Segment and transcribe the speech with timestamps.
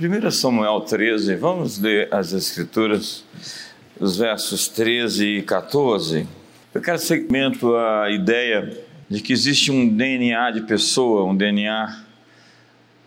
[0.00, 3.24] 1 Samuel 13, vamos ler as Escrituras,
[3.98, 6.24] os versos 13 e 14.
[6.72, 8.78] Eu quero segmento a ideia
[9.10, 12.04] de que existe um DNA de pessoa, um DNA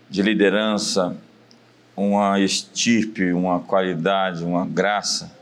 [0.09, 1.15] de liderança,
[1.95, 5.33] uma estirpe, uma qualidade, uma graça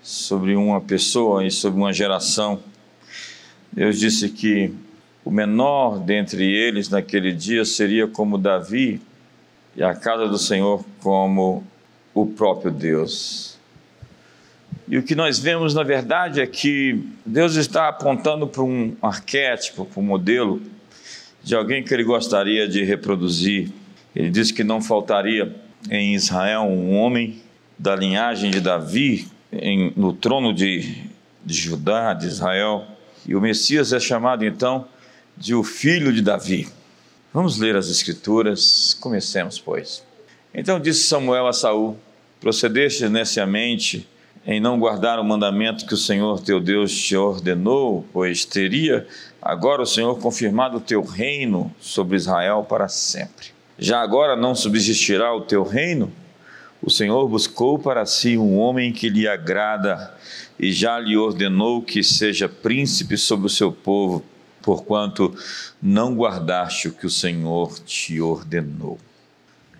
[0.00, 2.62] sobre uma pessoa e sobre uma geração.
[3.72, 4.72] Deus disse que
[5.24, 9.02] o menor dentre eles naquele dia seria como Davi,
[9.76, 11.64] e a casa do Senhor como
[12.14, 13.58] o próprio Deus.
[14.86, 19.86] E o que nós vemos, na verdade, é que Deus está apontando para um arquétipo,
[19.86, 20.60] para um modelo
[21.42, 23.70] de alguém que ele gostaria de reproduzir.
[24.14, 25.54] Ele disse que não faltaria
[25.90, 27.42] em Israel um homem
[27.78, 31.02] da linhagem de Davi em, no trono de,
[31.44, 32.86] de Judá, de Israel.
[33.26, 34.86] E o Messias é chamado então
[35.36, 36.68] de o filho de Davi.
[37.34, 40.04] Vamos ler as Escrituras, comecemos, pois.
[40.54, 41.98] Então disse Samuel a Saul:
[42.40, 44.08] Procedeste neciamente
[44.46, 49.04] em não guardar o mandamento que o Senhor teu Deus te ordenou, pois teria
[49.42, 53.48] agora o Senhor confirmado o teu reino sobre Israel para sempre.
[53.76, 56.12] Já agora não subsistirá o teu reino?
[56.80, 60.14] O Senhor buscou para si um homem que lhe agrada
[60.56, 64.24] e já lhe ordenou que seja príncipe sobre o seu povo
[64.64, 65.34] porquanto
[65.80, 68.98] não guardaste o que o Senhor te ordenou.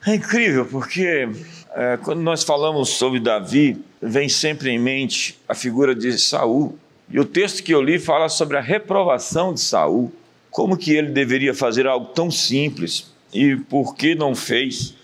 [0.06, 1.28] É incrível porque
[1.74, 6.78] é, quando nós falamos sobre Davi, vem sempre em mente a figura de Saul.
[7.08, 10.12] E o texto que eu li fala sobre a reprovação de Saul.
[10.50, 14.94] Como que ele deveria fazer algo tão simples e por que não fez?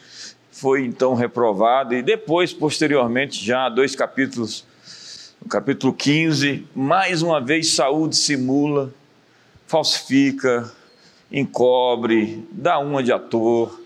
[0.52, 4.64] Foi então reprovado e depois, posteriormente, já dois capítulos,
[5.42, 8.92] no capítulo 15, mais uma vez Saul dissimula,
[9.70, 10.68] falsifica,
[11.30, 13.80] encobre, dá uma de ator.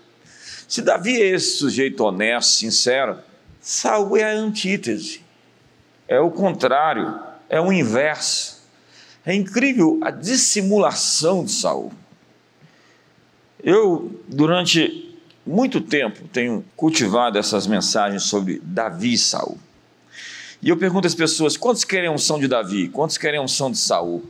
[0.67, 3.19] Se Davi é esse sujeito honesto, sincero,
[3.61, 5.21] Saul é a antítese,
[6.07, 8.65] é o contrário, é o inverso.
[9.23, 11.91] É incrível a dissimulação de Saul.
[13.63, 15.15] Eu, durante
[15.45, 19.59] muito tempo, tenho cultivado essas mensagens sobre Davi e Saul.
[20.63, 22.89] E eu pergunto às pessoas: quantos querem a unção de Davi?
[22.89, 24.23] Quantos querem a unção de Saul?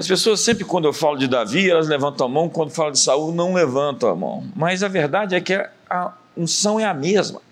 [0.00, 2.98] As pessoas sempre quando eu falo de Davi, elas levantam a mão, quando falo de
[2.98, 4.42] Saul, não levantam a mão.
[4.56, 5.52] Mas a verdade é que
[5.90, 7.42] a unção é a mesma.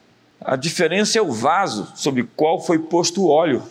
[0.40, 3.62] A diferença é o vaso sobre o qual foi posto o óleo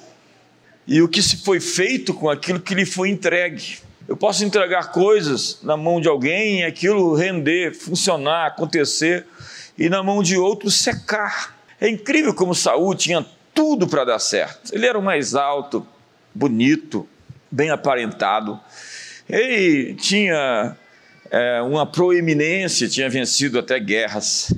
[0.85, 3.79] e o que se foi feito com aquilo que lhe foi entregue.
[4.07, 9.25] Eu posso entregar coisas na mão de alguém e aquilo render, funcionar, acontecer,
[9.75, 11.57] e na mão de outro secar.
[11.81, 14.71] É incrível como Saul tinha tudo para dar certo.
[14.71, 15.83] Ele era o mais alto,
[16.31, 17.09] bonito,
[17.57, 18.59] bem aparentado.
[19.28, 20.78] Ele tinha
[21.31, 24.53] é, uma proeminência, tinha vencido até guerras.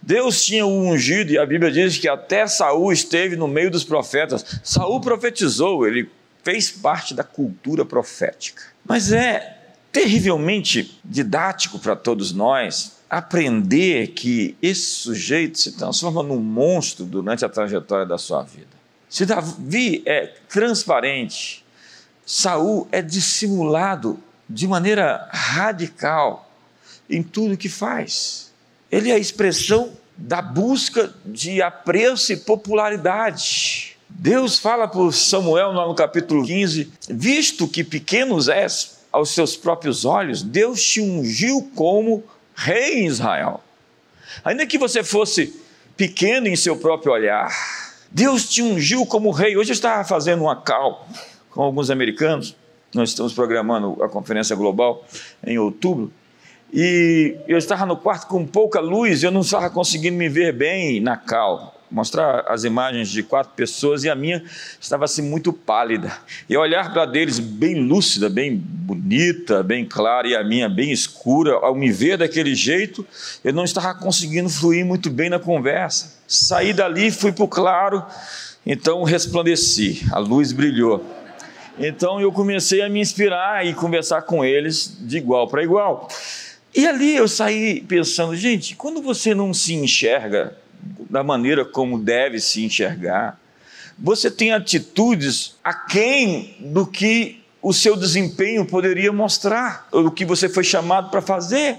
[0.00, 3.82] Deus tinha o ungido, e a Bíblia diz que até Saul esteve no meio dos
[3.82, 4.60] profetas.
[4.62, 6.08] Saul profetizou, ele
[6.44, 8.62] fez parte da cultura profética.
[8.86, 9.58] Mas é
[9.90, 17.48] terrivelmente didático para todos nós aprender que esse sujeito se transforma num monstro durante a
[17.48, 18.80] trajetória da sua vida.
[19.08, 21.64] Se Davi é transparente,
[22.32, 24.16] Saul é dissimulado
[24.48, 26.48] de maneira radical
[27.10, 28.52] em tudo que faz.
[28.88, 33.96] Ele é a expressão da busca de apreço e popularidade.
[34.08, 40.40] Deus fala por Samuel no capítulo 15: Visto que pequenos és aos seus próprios olhos,
[40.40, 42.22] Deus te ungiu como
[42.54, 43.60] rei em Israel.
[44.44, 45.52] Ainda que você fosse
[45.96, 47.52] pequeno em seu próprio olhar,
[48.08, 49.56] Deus te ungiu como rei.
[49.56, 51.08] Hoje eu estava fazendo uma cal
[51.60, 52.56] com alguns americanos.
[52.94, 55.04] Nós estamos programando a conferência global
[55.46, 56.10] em outubro.
[56.72, 61.02] E eu estava no quarto com pouca luz, eu não estava conseguindo me ver bem
[61.02, 61.78] na cal.
[61.90, 64.42] Mostrar as imagens de quatro pessoas e a minha
[64.80, 66.10] estava assim muito pálida.
[66.48, 71.52] E olhar para deles bem lúcida, bem bonita, bem clara e a minha bem escura,
[71.56, 73.06] ao me ver daquele jeito,
[73.44, 76.20] eu não estava conseguindo fluir muito bem na conversa.
[76.26, 78.02] Saí dali, fui para o claro,
[78.64, 81.19] então resplandeci, a luz brilhou.
[81.82, 86.08] Então eu comecei a me inspirar e conversar com eles de igual para igual.
[86.74, 90.54] E ali eu saí pensando, gente, quando você não se enxerga
[91.08, 93.40] da maneira como deve se enxergar,
[93.98, 100.48] você tem atitudes aquém do que o seu desempenho poderia mostrar, ou do que você
[100.48, 101.78] foi chamado para fazer.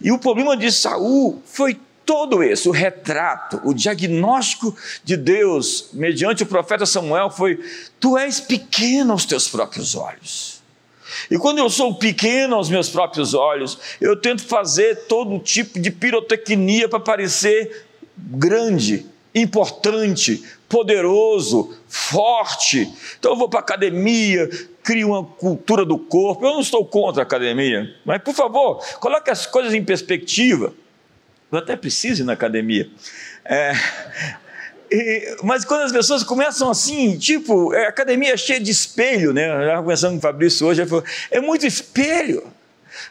[0.00, 6.42] E o problema de Saul foi todo esse, o retrato, o diagnóstico de Deus, mediante
[6.42, 7.60] o profeta Samuel, foi:
[7.98, 10.60] Tu és pequeno aos teus próprios olhos.
[11.30, 15.90] E quando eu sou pequeno aos meus próprios olhos, eu tento fazer todo tipo de
[15.90, 17.86] pirotecnia para parecer
[18.16, 22.92] grande, importante, poderoso, forte.
[23.18, 24.48] Então eu vou para a academia,
[24.82, 26.44] crio uma cultura do corpo.
[26.44, 30.72] Eu não estou contra a academia, mas por favor, coloque as coisas em perspectiva.
[31.50, 32.88] Eu até preciso ir na academia.
[33.44, 33.72] É,
[34.90, 39.32] e, mas quando as pessoas começam assim, tipo, é, a academia é cheia de espelho,
[39.32, 39.48] né?
[39.48, 42.42] Eu estava conversando com o Fabrício hoje, falou, é muito espelho.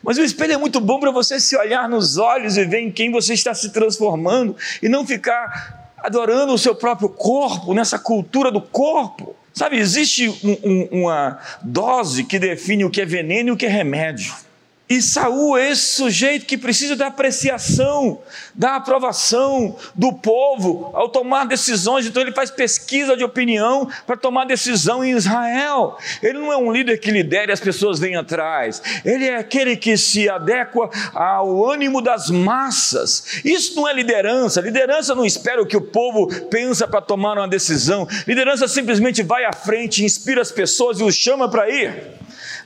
[0.03, 2.91] Mas o espelho é muito bom para você se olhar nos olhos e ver em
[2.91, 8.51] quem você está se transformando e não ficar adorando o seu próprio corpo, nessa cultura
[8.51, 9.35] do corpo.
[9.53, 13.65] Sabe, existe um, um, uma dose que define o que é veneno e o que
[13.65, 14.33] é remédio.
[14.89, 18.23] E Saul é esse sujeito que precisa da apreciação,
[18.55, 22.07] da aprovação do povo ao tomar decisões.
[22.07, 25.95] Então ele faz pesquisa de opinião para tomar decisão em Israel.
[26.23, 28.81] Ele não é um líder que lidera e as pessoas vêm atrás.
[29.05, 33.41] Ele é aquele que se adequa ao ânimo das massas.
[33.45, 34.59] Isso não é liderança.
[34.59, 38.07] Liderança não espera o que o povo pensa para tomar uma decisão.
[38.25, 42.18] Liderança simplesmente vai à frente, inspira as pessoas e os chama para ir.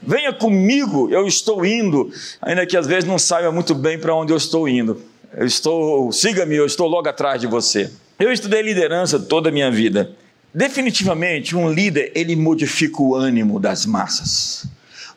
[0.06, 2.12] Venha comigo, eu estou indo,
[2.42, 5.02] ainda que às vezes não saiba muito bem para onde eu estou indo.
[5.36, 7.90] Eu estou, siga-me, eu estou logo atrás de você.
[8.20, 10.12] Eu estudei liderança toda a minha vida.
[10.54, 14.68] Definitivamente, um líder, ele modifica o ânimo das massas.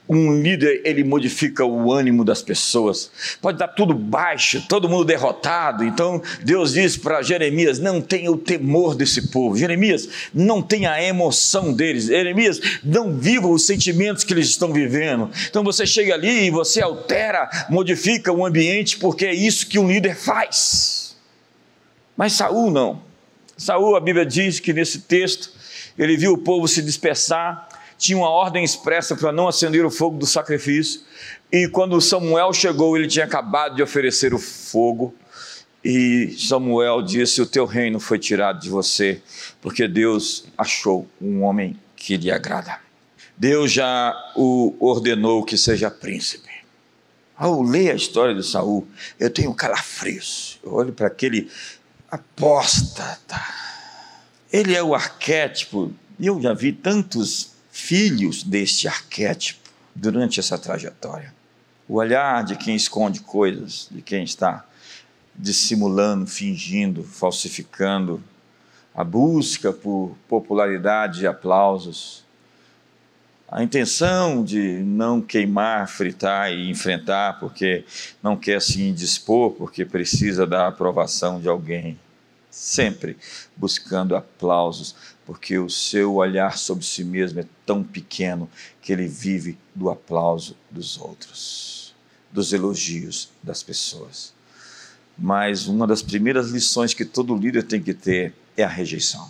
[0.08, 3.10] Um líder, ele modifica o ânimo das pessoas.
[3.40, 5.82] Pode estar tudo baixo, todo mundo derrotado.
[5.82, 9.56] Então, Deus diz para Jeremias: não tenha o temor desse povo.
[9.56, 12.04] Jeremias, não tenha a emoção deles.
[12.04, 15.28] Jeremias, não viva os sentimentos que eles estão vivendo.
[15.50, 19.88] Então, você chega ali e você altera, modifica o ambiente, porque é isso que um
[19.88, 21.16] líder faz.
[22.16, 23.02] Mas Saul não.
[23.56, 25.50] Saul, a Bíblia diz que nesse texto,
[25.98, 30.18] ele viu o povo se dispersar tinha uma ordem expressa para não acender o fogo
[30.18, 31.00] do sacrifício.
[31.50, 35.14] E quando Samuel chegou, ele tinha acabado de oferecer o fogo.
[35.84, 39.22] E Samuel disse: O teu reino foi tirado de você,
[39.60, 42.78] porque Deus achou um homem que lhe agrada.
[43.36, 46.50] Deus já o ordenou que seja príncipe.
[47.36, 48.88] Ao ler a história de Saul,
[49.20, 50.58] eu tenho calafrios.
[50.64, 51.50] Eu olho para aquele
[52.10, 53.40] apóstata.
[54.50, 55.92] Ele é o arquétipo.
[56.18, 59.60] Eu já vi tantos filhos deste arquétipo
[59.94, 61.32] durante essa trajetória.
[61.86, 64.64] O olhar de quem esconde coisas, de quem está
[65.34, 68.22] dissimulando, fingindo, falsificando,
[68.94, 72.24] a busca por popularidade e aplausos,
[73.46, 77.84] a intenção de não queimar, fritar e enfrentar porque
[78.22, 82.00] não quer se indispor, porque precisa da aprovação de alguém,
[82.50, 83.18] sempre
[83.54, 84.96] buscando aplausos,
[85.26, 88.48] porque o seu olhar sobre si mesmo é tão pequeno
[88.80, 91.94] que ele vive do aplauso dos outros,
[92.30, 94.32] dos elogios das pessoas.
[95.18, 99.28] Mas uma das primeiras lições que todo líder tem que ter é a rejeição.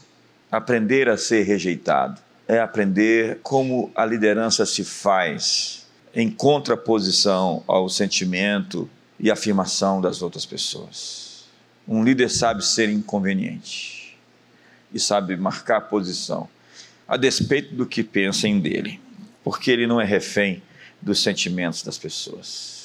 [0.52, 8.88] Aprender a ser rejeitado é aprender como a liderança se faz em contraposição ao sentimento
[9.19, 11.46] e afirmação das outras pessoas.
[11.88, 13.95] Um líder sabe ser inconveniente
[14.93, 16.49] e sabe marcar posição,
[17.06, 19.00] a despeito do que pensem dele,
[19.44, 20.62] porque ele não é refém
[21.00, 22.77] dos sentimentos das pessoas.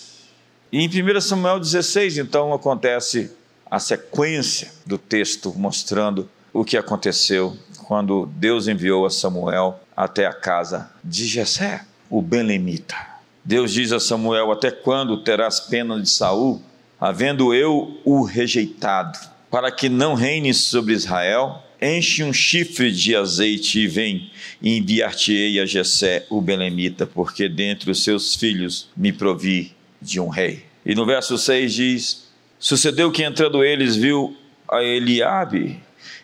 [0.72, 3.32] E em 1 Samuel 16, então, acontece
[3.70, 10.34] a sequência do texto mostrando o que aconteceu quando Deus enviou a Samuel até a
[10.34, 12.96] casa de Jessé, o Belemita.
[13.44, 16.62] Deus diz a Samuel: Até quando terás pena de Saul,
[17.00, 19.18] havendo eu o rejeitado,
[19.50, 21.62] para que não reine sobre Israel?
[21.82, 24.30] Enche um chifre de azeite e vem,
[24.62, 30.64] enviar-te-ei a Jessé, o belemita, porque dentre os seus filhos me provi de um rei.
[30.86, 32.28] E no verso 6 diz:
[32.60, 34.38] Sucedeu que entrando eles viu
[34.70, 35.80] a Eliabe,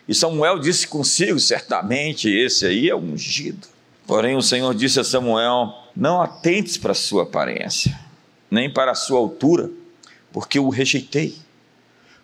[0.08, 3.66] e Samuel disse consigo: certamente esse aí é ungido.
[4.06, 7.98] Porém o Senhor disse a Samuel: Não atentes para a sua aparência,
[8.50, 9.70] nem para a sua altura,
[10.32, 11.34] porque o rejeitei.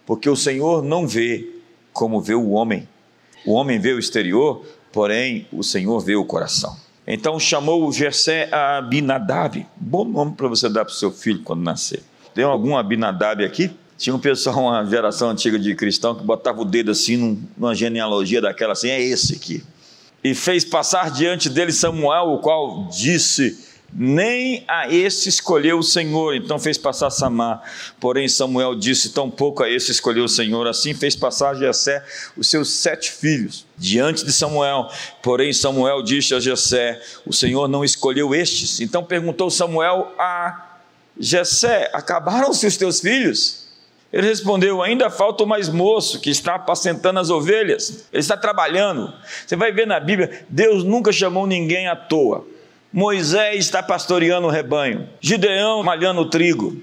[0.06, 1.48] Porque o Senhor não vê
[1.92, 2.86] como vê o homem
[3.44, 6.76] o homem vê o exterior, porém o Senhor vê o coração.
[7.06, 9.66] Então chamou Jessé a Abinadab.
[9.76, 12.02] Bom nome para você dar para o seu filho quando nascer.
[12.34, 13.70] Tem algum Abinadab aqui?
[13.96, 18.40] Tinha um pessoal, uma geração antiga de cristão, que botava o dedo assim numa genealogia
[18.40, 19.62] daquela assim, é esse aqui.
[20.22, 26.34] E fez passar diante dele Samuel, o qual disse: nem a esse escolheu o Senhor,
[26.34, 27.62] então fez passar Samar.
[28.00, 30.66] Porém, Samuel disse: Tão pouco a esse escolheu o Senhor.
[30.66, 32.04] Assim fez passar Jessé
[32.36, 34.88] os seus sete filhos diante de Samuel.
[35.22, 38.80] Porém, Samuel disse a Jessé: O Senhor não escolheu estes.
[38.80, 40.78] Então perguntou Samuel a
[41.18, 43.64] Jessé: Acabaram-se os teus filhos?
[44.12, 48.06] Ele respondeu: Ainda falta o mais moço que está apacentando as ovelhas.
[48.12, 49.12] Ele está trabalhando.
[49.46, 52.44] Você vai ver na Bíblia: Deus nunca chamou ninguém à toa.
[52.94, 56.80] Moisés está pastoreando o rebanho, Gideão malhando o trigo,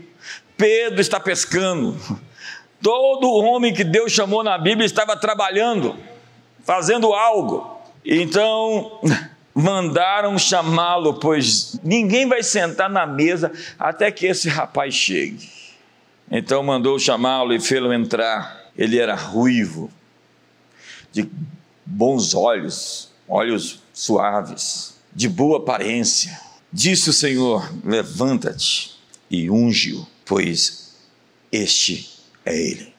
[0.58, 1.98] Pedro está pescando.
[2.84, 5.96] Todo homem que Deus chamou na Bíblia estava trabalhando,
[6.66, 7.80] fazendo algo.
[8.04, 9.00] Então,
[9.56, 13.50] mandaram chamá-lo, pois ninguém vai sentar na mesa
[13.80, 15.50] até que esse rapaz chegue.
[16.30, 18.70] Então mandou chamá-lo e fê-lo entrar.
[18.78, 19.90] Ele era ruivo,
[21.10, 21.26] de
[21.86, 26.38] bons olhos, olhos suaves de boa aparência.
[26.72, 28.92] Disse o Senhor: Levanta-te
[29.30, 30.96] e unge-o, pois
[31.52, 32.10] este
[32.46, 32.94] é ele.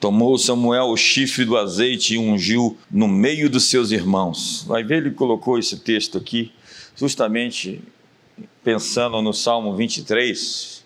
[0.00, 4.62] Tomou Samuel o chifre do azeite e ungiu no meio dos seus irmãos.
[4.66, 6.52] Vai ver, ele colocou esse texto aqui,
[6.94, 7.82] justamente
[8.62, 10.84] pensando no Salmo 23.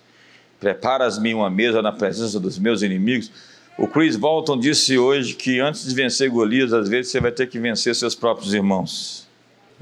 [0.58, 3.30] Preparas-me uma mesa na presença dos meus inimigos.
[3.76, 7.48] O Chris Walton disse hoje que antes de vencer Golias, às vezes você vai ter
[7.48, 9.21] que vencer seus próprios irmãos.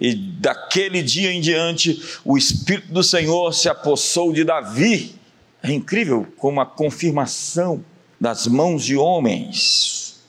[0.00, 5.14] E daquele dia em diante, o Espírito do Senhor se apossou de Davi.
[5.62, 7.84] É incrível como a confirmação
[8.18, 10.22] das mãos de homens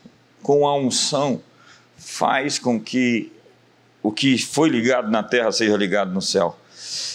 [0.43, 1.41] com a unção
[1.97, 3.31] faz com que
[4.03, 6.57] o que foi ligado na terra seja ligado no céu.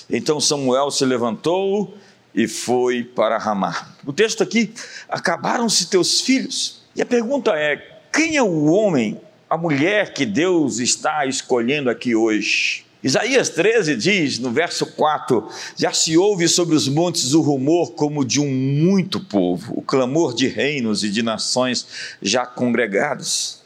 [0.09, 1.95] Então Samuel se levantou
[2.35, 3.95] e foi para Ramá.
[4.07, 4.73] O texto aqui:
[5.11, 6.81] acabaram-se teus filhos.
[6.95, 7.77] E a pergunta é:
[8.11, 12.85] quem é o homem a mulher que Deus está escolhendo aqui hoje.
[13.03, 18.25] Isaías 13 diz, no verso 4: Já se ouve sobre os montes o rumor como
[18.25, 21.87] de um muito povo, o clamor de reinos e de nações
[22.21, 23.63] já congregados.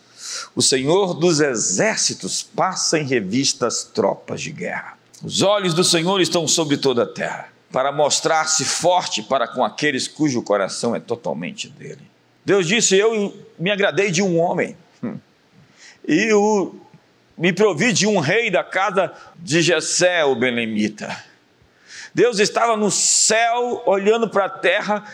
[0.54, 4.98] O Senhor dos exércitos passa em revista as tropas de guerra.
[5.22, 10.06] Os olhos do Senhor estão sobre toda a terra, para mostrar-se forte para com aqueles
[10.06, 12.02] cujo coração é totalmente dele.
[12.44, 14.76] Deus disse: Eu me agradei de um homem
[16.06, 16.74] e o,
[17.36, 21.24] me provi de um rei da casa de Jessé, o Belemita.
[22.14, 25.04] Deus estava no céu olhando para a terra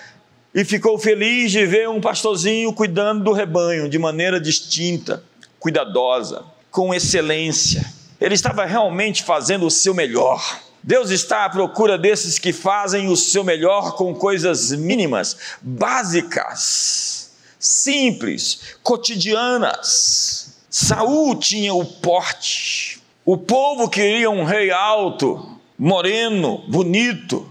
[0.54, 5.22] e ficou feliz de ver um pastorzinho cuidando do rebanho de maneira distinta,
[5.58, 7.84] cuidadosa, com excelência.
[8.20, 10.60] Ele estava realmente fazendo o seu melhor.
[10.82, 18.76] Deus está à procura desses que fazem o seu melhor com coisas mínimas, básicas, simples,
[18.82, 20.35] cotidianas.
[20.78, 23.00] Saul tinha o porte.
[23.25, 27.50] O povo queria um rei alto, moreno, bonito.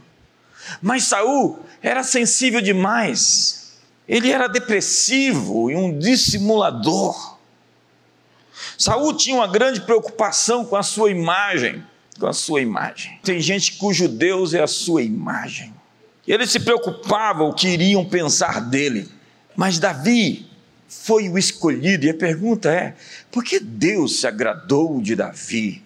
[0.80, 3.80] Mas Saul era sensível demais.
[4.08, 7.40] Ele era depressivo e um dissimulador.
[8.78, 11.84] Saul tinha uma grande preocupação com a sua imagem,
[12.20, 13.20] com a sua imagem.
[13.24, 15.74] Tem gente cujo Deus é a sua imagem.
[16.28, 19.10] Ele se preocupava o que iriam pensar dele.
[19.56, 20.48] Mas Davi
[20.88, 22.06] foi o escolhido.
[22.06, 22.96] E a pergunta é:
[23.32, 25.84] por que Deus se agradou de Davi?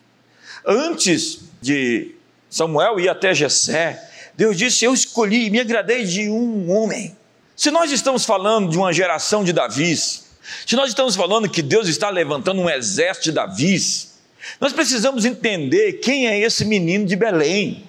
[0.65, 2.15] Antes de
[2.49, 4.01] Samuel ir até Jessé,
[4.35, 7.15] Deus disse: Eu escolhi e me agradei de um homem.
[7.55, 10.29] Se nós estamos falando de uma geração de Davis,
[10.65, 14.13] se nós estamos falando que Deus está levantando um exército de Davis,
[14.59, 17.83] nós precisamos entender quem é esse menino de Belém,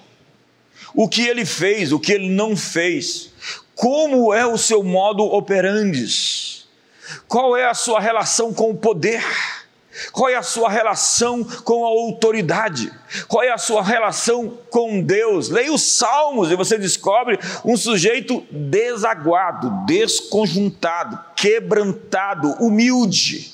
[0.93, 3.29] o que ele fez, o que ele não fez,
[3.75, 6.05] como é o seu modo operandi.
[7.27, 9.23] Qual é a sua relação com o poder?
[10.11, 12.91] Qual é a sua relação com a autoridade?
[13.27, 15.49] Qual é a sua relação com Deus?
[15.49, 23.53] Leia os Salmos e você descobre um sujeito desaguado, desconjuntado, quebrantado, humilde.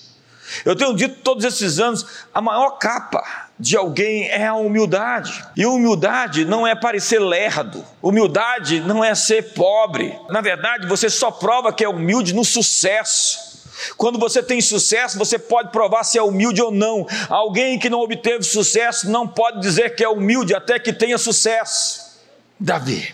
[0.63, 3.23] Eu tenho dito todos esses anos: a maior capa
[3.59, 5.43] de alguém é a humildade.
[5.55, 10.17] E humildade não é parecer lerdo, humildade não é ser pobre.
[10.29, 13.46] Na verdade, você só prova que é humilde no sucesso.
[13.95, 17.05] Quando você tem sucesso, você pode provar se é humilde ou não.
[17.29, 22.17] Alguém que não obteve sucesso não pode dizer que é humilde até que tenha sucesso.
[22.59, 23.13] Davi,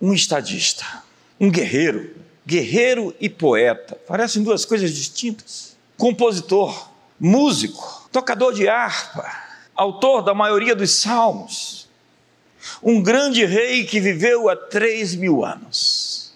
[0.00, 0.84] um estadista,
[1.38, 2.14] um guerreiro,
[2.46, 5.76] guerreiro e poeta, parecem duas coisas distintas.
[5.96, 9.30] Compositor, músico, tocador de harpa,
[9.74, 11.88] autor da maioria dos salmos,
[12.82, 16.29] um grande rei que viveu há três mil anos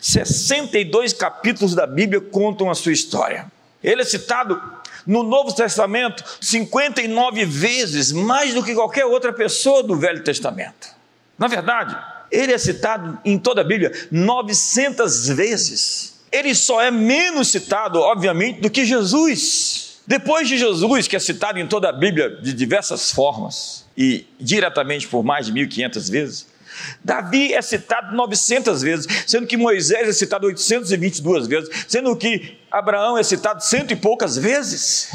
[0.00, 3.50] 62 capítulos da Bíblia contam a sua história.
[3.82, 4.60] Ele é citado
[5.06, 10.88] no Novo Testamento 59 vezes, mais do que qualquer outra pessoa do Velho Testamento.
[11.38, 11.96] Na verdade,
[12.30, 16.20] ele é citado em toda a Bíblia 900 vezes.
[16.32, 20.00] Ele só é menos citado, obviamente, do que Jesus.
[20.06, 25.06] Depois de Jesus, que é citado em toda a Bíblia de diversas formas e diretamente
[25.08, 26.46] por mais de 1500 vezes,
[27.04, 33.16] Davi é citado 900 vezes, sendo que Moisés é citado 822 vezes, sendo que Abraão
[33.16, 35.10] é citado cento e poucas vezes.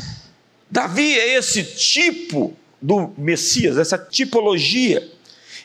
[0.70, 5.08] Davi é esse tipo do Messias, essa tipologia,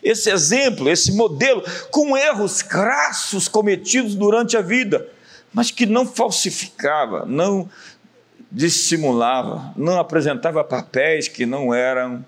[0.03, 5.09] esse exemplo, esse modelo, com erros crassos cometidos durante a vida,
[5.53, 7.69] mas que não falsificava, não
[8.51, 12.25] dissimulava, não apresentava papéis que não eram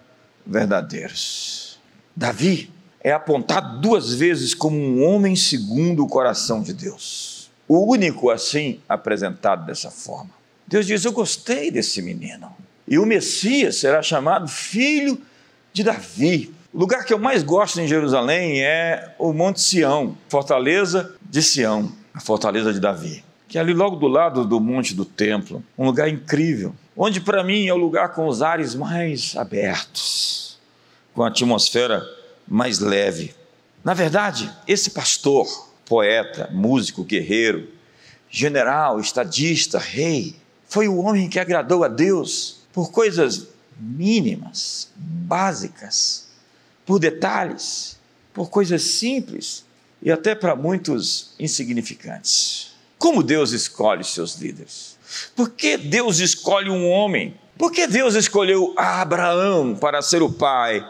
[0.46, 1.78] verdadeiros.
[2.16, 2.70] Davi
[3.02, 7.50] é apontado duas vezes como um homem segundo o coração de Deus.
[7.66, 10.30] O único assim apresentado dessa forma.
[10.66, 12.50] Deus diz: Eu gostei desse menino.
[12.86, 15.20] E o Messias será chamado filho
[15.72, 16.54] de Davi.
[16.72, 21.92] O lugar que eu mais gosto em Jerusalém é o Monte Sião, fortaleza de Sião,
[22.14, 25.86] a fortaleza de Davi, que é ali logo do lado do Monte do Templo, um
[25.86, 30.58] lugar incrível, onde para mim é o lugar com os ares mais abertos,
[31.14, 32.02] com a atmosfera
[32.48, 33.34] mais leve.
[33.84, 37.68] Na verdade, esse pastor, poeta, músico, guerreiro,
[38.30, 40.36] general, estadista, rei,
[40.68, 46.28] foi o homem que agradou a Deus por coisas mínimas, básicas,
[46.84, 47.98] por detalhes,
[48.32, 49.64] por coisas simples
[50.02, 52.72] e até para muitos insignificantes.
[52.98, 54.96] Como Deus escolhe seus líderes?
[55.34, 57.34] Por que Deus escolhe um homem?
[57.56, 60.84] Por que Deus escolheu Abraão para ser o pai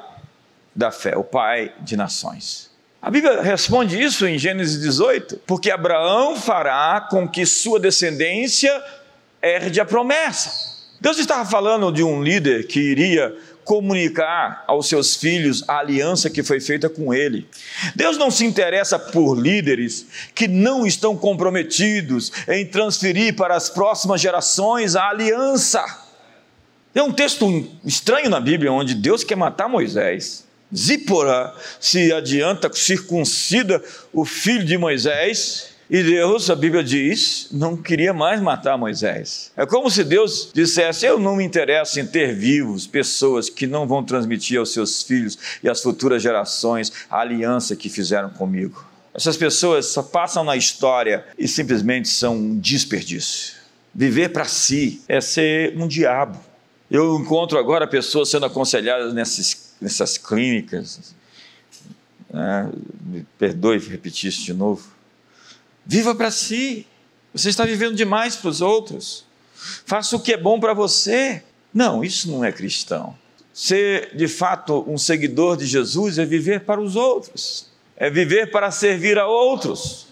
[0.79, 2.71] da fé, o pai de nações.
[3.03, 8.73] A Bíblia responde isso em Gênesis 18, porque Abraão fará com que sua descendência
[9.43, 10.79] herde a promessa.
[11.01, 16.45] Deus estava falando de um líder que iria comunicar aos seus filhos a aliança que
[16.45, 17.49] foi feita com ele.
[17.97, 24.21] Deus não se interessa por líderes que não estão comprometidos em transferir para as próximas
[24.21, 25.85] gerações a aliança.
[26.95, 30.48] É um texto estranho na Bíblia onde Deus quer matar Moisés.
[30.75, 33.83] Zípora se adianta, circuncida
[34.13, 39.51] o filho de Moisés, e Deus, a Bíblia diz, não queria mais matar Moisés.
[39.57, 43.87] É como se Deus dissesse: Eu não me interesso em ter vivos pessoas que não
[43.87, 48.87] vão transmitir aos seus filhos e às futuras gerações a aliança que fizeram comigo.
[49.15, 53.55] Essas pessoas só passam na história e simplesmente são um desperdício.
[53.95, 56.39] Viver para si é ser um diabo.
[56.91, 61.15] Eu encontro agora pessoas sendo aconselhadas nessas nessas clínicas.
[62.31, 62.71] Né?
[63.05, 64.87] Me perdoe repetir isso de novo.
[65.85, 66.87] Viva para si.
[67.33, 69.25] Você está vivendo demais para os outros.
[69.87, 71.43] Faça o que é bom para você.
[71.73, 73.17] Não, isso não é cristão.
[73.53, 78.71] Ser de fato um seguidor de Jesus é viver para os outros, é viver para
[78.71, 80.07] servir a outros.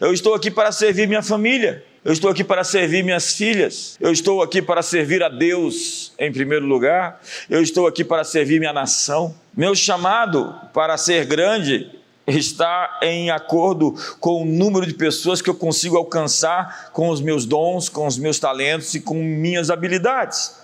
[0.00, 3.98] Eu estou aqui para servir minha família, eu estou aqui para servir minhas filhas.
[4.00, 7.20] Eu estou aqui para servir a Deus em primeiro lugar.
[7.50, 9.34] Eu estou aqui para servir minha nação.
[9.54, 11.90] Meu chamado para ser grande
[12.26, 17.44] está em acordo com o número de pessoas que eu consigo alcançar com os meus
[17.44, 20.54] dons, com os meus talentos e com minhas habilidades.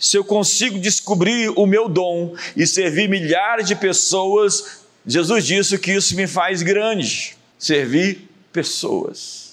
[0.00, 5.92] Se eu consigo descobrir o meu dom e servir milhares de pessoas, Jesus disse que
[5.92, 7.36] isso me faz grande.
[7.56, 9.47] Servir pessoas.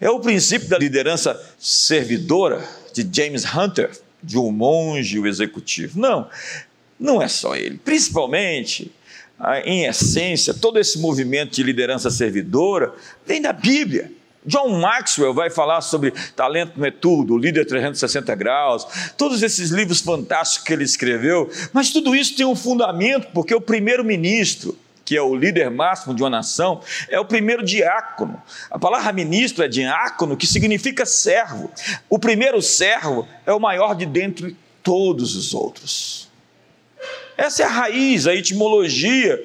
[0.00, 3.90] É o princípio da liderança servidora de James Hunter,
[4.22, 5.98] de um monge o executivo.
[5.98, 6.28] Não,
[6.98, 7.78] não é só ele.
[7.78, 8.92] Principalmente,
[9.64, 12.92] em essência, todo esse movimento de liderança servidora
[13.26, 14.10] vem da Bíblia.
[14.46, 18.86] John Maxwell vai falar sobre talento não é tudo, líder 360 graus,
[19.18, 23.60] todos esses livros fantásticos que ele escreveu, mas tudo isso tem um fundamento, porque o
[23.60, 28.42] primeiro-ministro, que é o líder máximo de uma nação, é o primeiro diácono.
[28.68, 31.70] A palavra ministro é diácono, que significa servo.
[32.10, 36.28] O primeiro servo é o maior de dentre todos os outros.
[37.36, 39.40] Essa é a raiz, a etimologia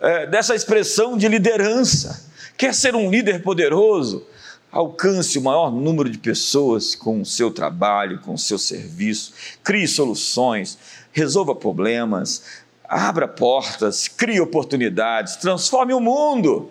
[0.00, 2.30] é, dessa expressão de liderança.
[2.56, 4.26] Quer ser um líder poderoso?
[4.72, 9.86] Alcance o maior número de pessoas com o seu trabalho, com o seu serviço, crie
[9.86, 10.78] soluções,
[11.12, 16.70] resolva problemas, abra portas, crie oportunidades, transforme o mundo.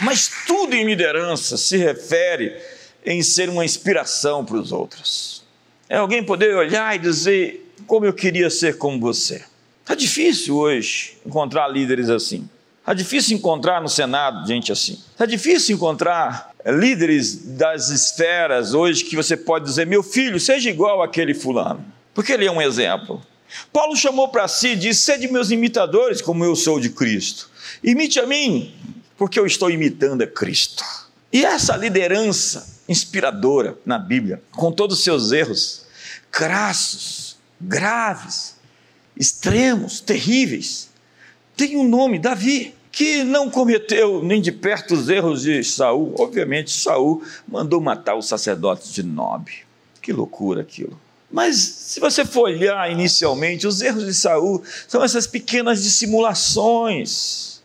[0.00, 2.56] Mas tudo em liderança se refere
[3.04, 5.44] em ser uma inspiração para os outros.
[5.88, 9.44] É alguém poder olhar e dizer como eu queria ser como você.
[9.82, 12.48] Está difícil hoje encontrar líderes assim.
[12.90, 14.98] Está difícil encontrar no Senado gente assim.
[15.12, 21.00] Está difícil encontrar líderes das esferas hoje que você pode dizer: meu filho, seja igual
[21.00, 23.22] àquele fulano, porque ele é um exemplo.
[23.72, 27.48] Paulo chamou para si e disse: Sede meus imitadores, como eu sou de Cristo.
[27.80, 28.74] Imite a mim,
[29.16, 30.82] porque eu estou imitando a Cristo.
[31.32, 35.86] E essa liderança inspiradora na Bíblia, com todos os seus erros,
[36.28, 38.56] crassos, graves,
[39.16, 40.90] extremos, terríveis,
[41.60, 46.14] tem um nome, Davi, que não cometeu nem de perto os erros de Saul.
[46.18, 49.50] Obviamente, Saul mandou matar os sacerdotes de Nob.
[50.02, 50.98] Que loucura aquilo.
[51.30, 57.62] Mas se você for olhar inicialmente, os erros de Saul são essas pequenas dissimulações.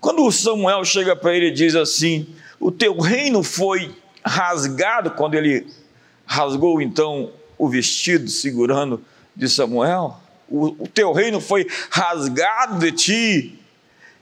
[0.00, 2.26] Quando Samuel chega para ele e diz assim:
[2.58, 5.66] "O teu reino foi rasgado quando ele
[6.24, 9.02] rasgou então o vestido segurando
[9.36, 10.16] de Samuel,
[10.48, 13.58] o, o teu reino foi rasgado de ti.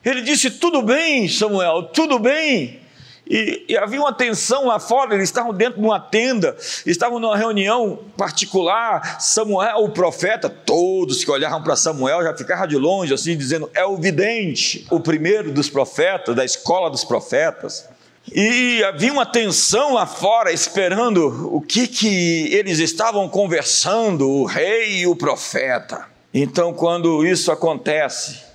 [0.04, 2.80] Ele disse: Tudo bem, Samuel, tudo bem.
[3.28, 7.36] E, e, havia uma tensão lá fora, eles estavam dentro de uma tenda, estavam numa
[7.36, 9.20] reunião particular.
[9.20, 13.84] Samuel, o profeta, todos que olhavam para Samuel já ficavam de longe, assim, dizendo: É
[13.84, 17.88] o vidente, o primeiro dos profetas, da escola dos profetas.
[18.30, 25.00] E havia uma tensão lá fora, esperando o que, que eles estavam conversando, o rei
[25.00, 26.06] e o profeta.
[26.32, 28.51] Então, quando isso acontece,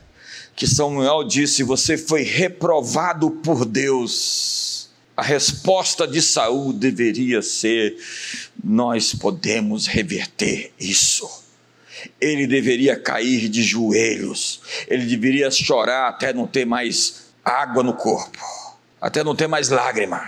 [0.58, 4.90] que Samuel disse: Você foi reprovado por Deus.
[5.16, 7.96] A resposta de Saul deveria ser:
[8.62, 11.46] Nós podemos reverter isso.
[12.20, 18.38] Ele deveria cair de joelhos, ele deveria chorar até não ter mais água no corpo
[19.00, 20.22] até não ter mais lágrima.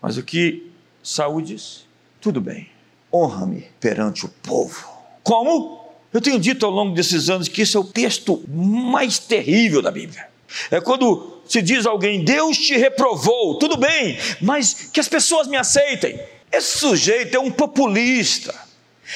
[0.00, 0.70] Mas o que
[1.02, 1.82] Saúl disse?
[2.20, 2.70] Tudo bem,
[3.12, 4.88] honra-me perante o povo.
[5.22, 5.81] Como?
[6.12, 9.90] Eu tenho dito ao longo desses anos que isso é o texto mais terrível da
[9.90, 10.28] Bíblia.
[10.70, 15.56] É quando se diz alguém, Deus te reprovou, tudo bem, mas que as pessoas me
[15.56, 16.20] aceitem.
[16.50, 18.54] Esse sujeito é um populista.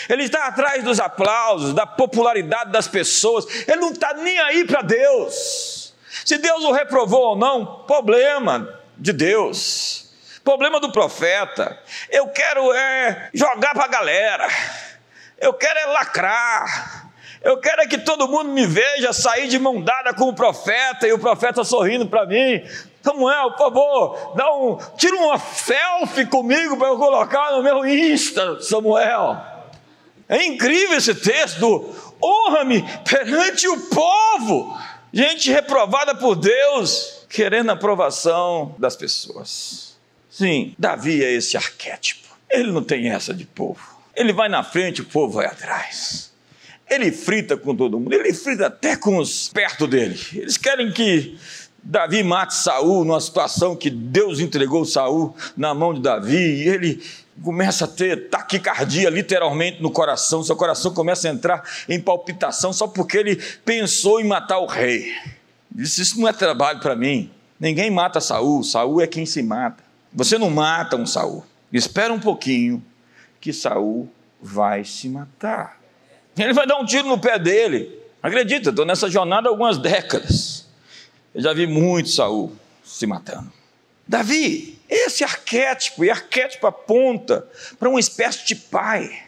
[0.09, 3.47] Ele está atrás dos aplausos, da popularidade das pessoas.
[3.67, 5.95] Ele não está nem aí para Deus.
[6.25, 10.11] Se Deus o reprovou ou não, problema de Deus,
[10.43, 11.79] problema do profeta.
[12.11, 14.49] Eu quero é jogar para a galera,
[15.39, 17.11] eu quero é lacrar,
[17.43, 21.07] eu quero é que todo mundo me veja sair de mão dada com o profeta
[21.07, 22.63] e o profeta sorrindo para mim.
[23.03, 28.61] Samuel, por favor, dá um, tira uma selfie comigo para eu colocar no meu Insta,
[28.61, 29.41] Samuel.
[30.29, 31.95] É incrível esse texto.
[32.21, 34.77] Honra-me perante o povo.
[35.13, 39.97] Gente reprovada por Deus, querendo a aprovação das pessoas.
[40.29, 42.27] Sim, Davi é esse arquétipo.
[42.51, 43.96] Ele não tem essa de povo.
[44.17, 46.33] Ele vai na frente, o povo vai atrás.
[46.89, 50.19] Ele frita com todo mundo, ele frita até com os perto dele.
[50.33, 51.37] Eles querem que
[51.83, 57.03] Davi mate Saul numa situação que Deus entregou Saul na mão de Davi, e ele
[57.43, 62.89] começa a ter taquicardia literalmente no coração, seu coração começa a entrar em palpitação só
[62.89, 65.13] porque ele pensou em matar o rei.
[65.71, 67.31] Disse: Isso não é trabalho para mim.
[67.59, 69.83] Ninguém mata Saul, Saul é quem se mata.
[70.13, 71.45] Você não mata um Saul.
[71.73, 72.83] Espera um pouquinho
[73.47, 74.09] que Saul
[74.43, 75.81] vai se matar.
[76.37, 77.97] Ele vai dar um tiro no pé dele.
[78.21, 80.67] Acredita, estou nessa jornada há algumas décadas.
[81.33, 82.53] Eu já vi muito Saul
[82.85, 83.53] se matando.
[84.05, 87.47] Davi, esse arquétipo, e arquétipo aponta
[87.79, 89.23] para uma espécie de pai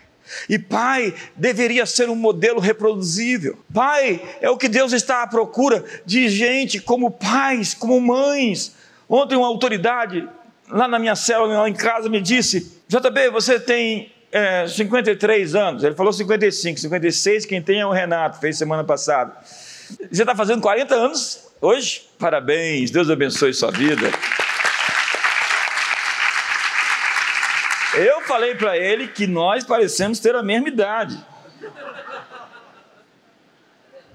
[0.48, 3.56] e pai deveria ser um modelo reproduzível.
[3.72, 8.74] Pai é o que Deus está à procura de gente como pais, como mães.
[9.08, 10.28] Ontem uma autoridade
[10.68, 15.84] lá na minha célula, lá em casa, me disse: JB, você tem é, 53 anos.
[15.84, 19.36] Ele falou 55, 56, quem tem é o Renato, fez semana passada.
[20.10, 22.08] Você está fazendo 40 anos hoje?
[22.18, 24.10] Parabéns, Deus abençoe sua vida.
[27.94, 31.18] Eu falei para ele que nós parecemos ter a mesma idade.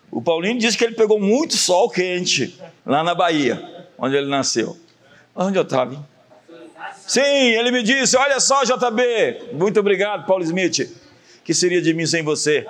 [0.10, 4.78] O Paulinho disse que ele pegou muito sol quente lá na Bahia, onde ele nasceu.
[5.36, 6.13] Onde eu estava?
[7.14, 10.90] Sim, ele me disse: Olha só, JB, muito obrigado, Paulo Smith.
[11.44, 12.66] Que seria de mim sem você?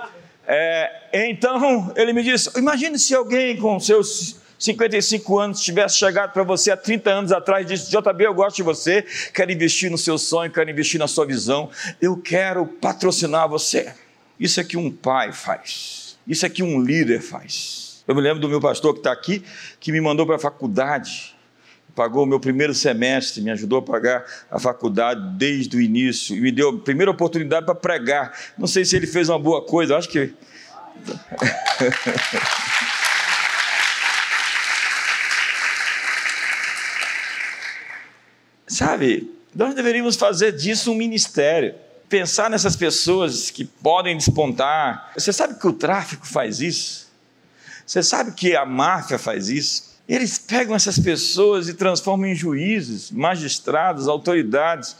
[0.45, 6.43] É, então, ele me disse: Imagine se alguém com seus 55 anos, tivesse chegado para
[6.43, 9.97] você há 30 anos atrás e disse: JB, eu gosto de você, quero investir no
[9.97, 11.69] seu sonho, quero investir na sua visão,
[12.01, 13.93] eu quero patrocinar você.
[14.37, 18.03] Isso é que um pai faz, isso é que um líder faz.
[18.05, 19.41] Eu me lembro do meu pastor que está aqui,
[19.79, 21.32] que me mandou para a faculdade,
[21.95, 26.41] pagou o meu primeiro semestre, me ajudou a pagar a faculdade desde o início, e
[26.41, 28.33] me deu a primeira oportunidade para pregar.
[28.57, 30.33] Não sei se ele fez uma boa coisa, acho que.
[38.67, 41.75] Sabe, nós deveríamos fazer disso um ministério.
[42.09, 45.11] Pensar nessas pessoas que podem despontar.
[45.15, 47.11] Você sabe que o tráfico faz isso?
[47.85, 49.92] Você sabe que a máfia faz isso?
[50.07, 54.95] Eles pegam essas pessoas e transformam em juízes, magistrados, autoridades,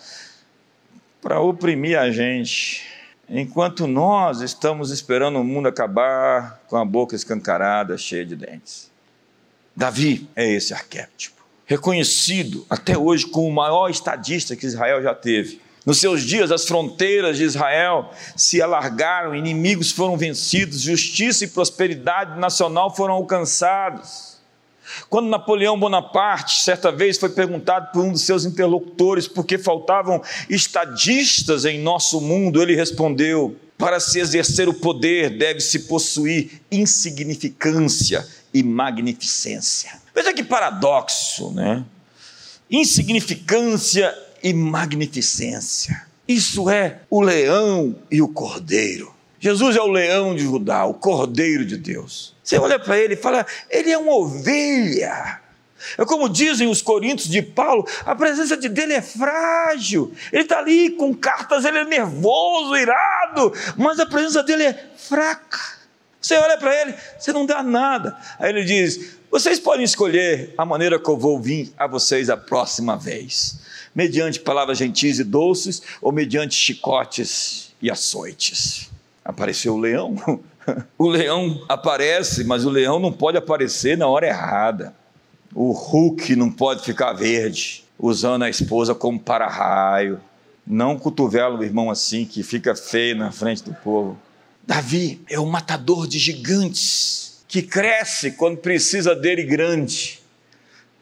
[1.21, 2.83] para oprimir a gente.
[3.27, 8.91] Enquanto nós estamos esperando o mundo acabar com a boca escancarada, cheia de dentes.
[9.75, 15.61] Davi é esse arquétipo, reconhecido até hoje como o maior estadista que Israel já teve.
[15.85, 22.39] Nos seus dias, as fronteiras de Israel se alargaram, inimigos foram vencidos, justiça e prosperidade
[22.39, 24.32] nacional foram alcançados.
[25.09, 30.21] Quando Napoleão Bonaparte, certa vez, foi perguntado por um dos seus interlocutores por que faltavam
[30.49, 38.63] estadistas em nosso mundo, ele respondeu: para se exercer o poder, deve-se possuir insignificância e
[38.63, 40.01] magnificência.
[40.15, 41.83] Veja que paradoxo, né?
[42.69, 46.05] Insignificância e magnificência.
[46.27, 49.12] Isso é o leão e o cordeiro.
[49.43, 52.33] Jesus é o leão de Judá, o cordeiro de Deus.
[52.41, 55.41] Você olha para ele e fala, ele é uma ovelha.
[55.97, 60.13] É como dizem os coríntios de Paulo, a presença de dele é frágil.
[60.31, 65.59] Ele está ali com cartas, ele é nervoso, irado, mas a presença dele é fraca.
[66.21, 68.17] Você olha para ele, você não dá nada.
[68.39, 72.37] Aí ele diz: vocês podem escolher a maneira que eu vou vir a vocês a
[72.37, 73.59] próxima vez,
[73.93, 80.15] mediante palavras gentis e doces ou mediante chicotes e açoites apareceu o leão.
[80.97, 84.95] O leão aparece, mas o leão não pode aparecer na hora errada.
[85.53, 90.21] O Hulk não pode ficar verde, usando a esposa como para-raio.
[90.65, 94.17] Não cotovela o irmão assim, que fica feio na frente do povo.
[94.65, 100.21] Davi é o matador de gigantes, que cresce quando precisa dele grande,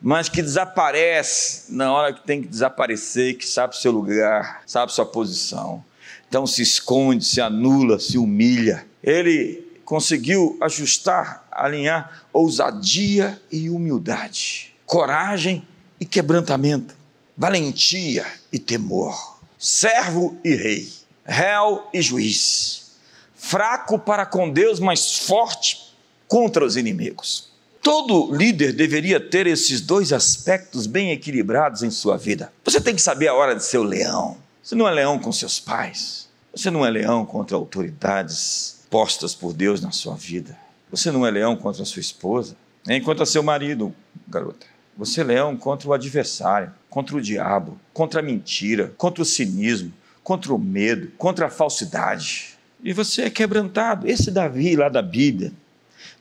[0.01, 5.05] mas que desaparece na hora que tem que desaparecer, que sabe seu lugar, sabe sua
[5.05, 5.83] posição.
[6.31, 8.87] Então se esconde, se anula, se humilha.
[9.03, 15.67] Ele conseguiu ajustar, alinhar ousadia e humildade, coragem
[15.99, 16.95] e quebrantamento,
[17.35, 20.89] valentia e temor, servo e rei,
[21.25, 22.93] réu e juiz,
[23.35, 25.93] fraco para com Deus, mas forte
[26.29, 27.51] contra os inimigos.
[27.81, 32.53] Todo líder deveria ter esses dois aspectos bem equilibrados em sua vida.
[32.63, 34.37] Você tem que saber a hora de ser o leão.
[34.63, 36.20] Você não é leão com seus pais.
[36.53, 40.57] Você não é leão contra autoridades postas por Deus na sua vida.
[40.89, 43.95] Você não é leão contra a sua esposa, nem contra seu marido,
[44.27, 44.65] garota.
[44.97, 49.93] Você é leão contra o adversário, contra o diabo, contra a mentira, contra o cinismo,
[50.21, 52.57] contra o medo, contra a falsidade.
[52.83, 54.05] E você é quebrantado.
[54.05, 55.53] Esse Davi lá da Bíblia,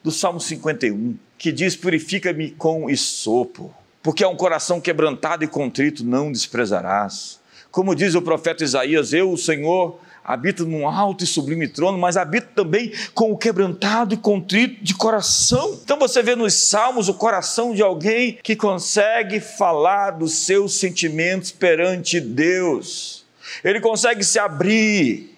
[0.02, 6.04] do Salmo 51, que diz: Purifica-me com esopo, porque é um coração quebrantado e contrito
[6.04, 7.40] não desprezarás.
[7.72, 12.16] Como diz o profeta Isaías: Eu, o Senhor, habita num alto e sublime trono, mas
[12.16, 15.78] habita também com o quebrantado e contrito de coração.
[15.82, 21.50] Então você vê nos Salmos o coração de alguém que consegue falar dos seus sentimentos
[21.50, 23.24] perante Deus.
[23.64, 25.36] Ele consegue se abrir,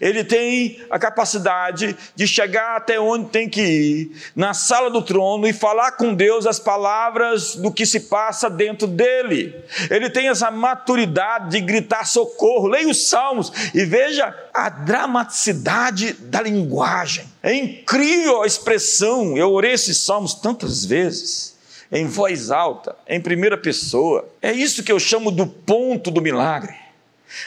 [0.00, 5.46] ele tem a capacidade de chegar até onde tem que ir, na sala do trono,
[5.46, 9.54] e falar com Deus as palavras do que se passa dentro dele.
[9.90, 12.68] Ele tem essa maturidade de gritar socorro.
[12.68, 17.24] Leia os salmos e veja a dramaticidade da linguagem.
[17.42, 19.36] É incrível a expressão.
[19.36, 21.54] Eu orei esses salmos tantas vezes
[21.92, 24.28] em voz alta, em primeira pessoa.
[24.42, 26.83] É isso que eu chamo do ponto do milagre.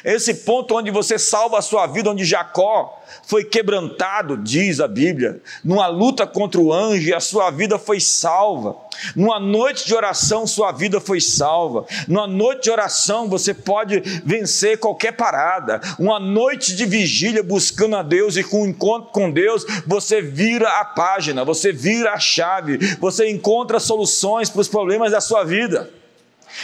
[0.03, 5.41] Esse ponto onde você salva a sua vida, onde Jacó foi quebrantado, diz a Bíblia,
[5.63, 8.75] numa luta contra o anjo a sua vida foi salva.
[9.15, 11.85] Numa noite de oração, sua vida foi salva.
[12.07, 15.79] Numa noite de oração, você pode vencer qualquer parada.
[15.99, 20.79] Uma noite de vigília buscando a Deus e com um encontro com Deus, você vira
[20.79, 25.91] a página, você vira a chave, você encontra soluções para os problemas da sua vida.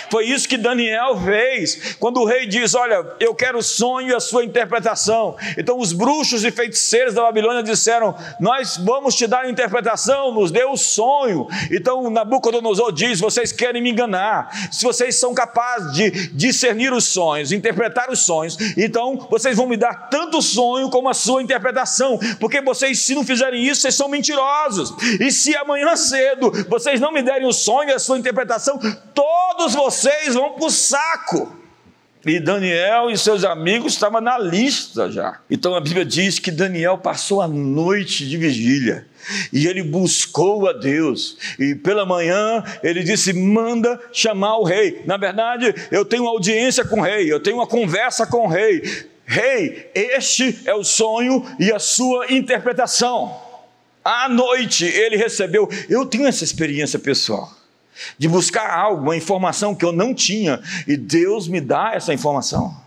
[0.09, 1.95] Foi isso que Daniel fez.
[1.99, 5.35] Quando o rei diz: Olha, eu quero o sonho e a sua interpretação.
[5.57, 10.51] Então os bruxos e feiticeiros da Babilônia disseram: Nós vamos te dar a interpretação, nos
[10.51, 11.47] dê o sonho.
[11.71, 14.49] Então Nabucodonosor diz: Vocês querem me enganar.
[14.71, 19.77] Se vocês são capazes de discernir os sonhos, interpretar os sonhos, então vocês vão me
[19.77, 22.19] dar tanto o sonho como a sua interpretação.
[22.39, 24.93] Porque vocês, se não fizerem isso, vocês são mentirosos.
[25.19, 28.79] E se amanhã cedo vocês não me derem o sonho e a sua interpretação,
[29.13, 29.82] todos vocês
[30.33, 31.63] vão para o saco.
[32.25, 35.41] E Daniel e seus amigos estavam na lista já.
[35.49, 39.05] Então a Bíblia diz que Daniel passou a noite de vigília
[39.51, 41.37] e ele buscou a Deus.
[41.59, 45.01] E pela manhã ele disse: manda chamar o rei.
[45.05, 48.81] Na verdade, eu tenho audiência com o rei, eu tenho uma conversa com o rei.
[49.25, 53.37] Rei, este é o sonho e a sua interpretação.
[54.03, 55.67] À noite ele recebeu.
[55.89, 57.62] Eu tenho essa experiência pessoal
[58.17, 62.83] de buscar algo, uma informação que eu não tinha, e Deus me dá essa informação.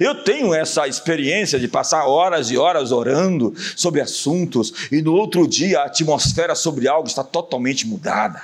[0.00, 5.46] Eu tenho essa experiência de passar horas e horas orando sobre assuntos, e no outro
[5.46, 8.42] dia a atmosfera sobre algo está totalmente mudada.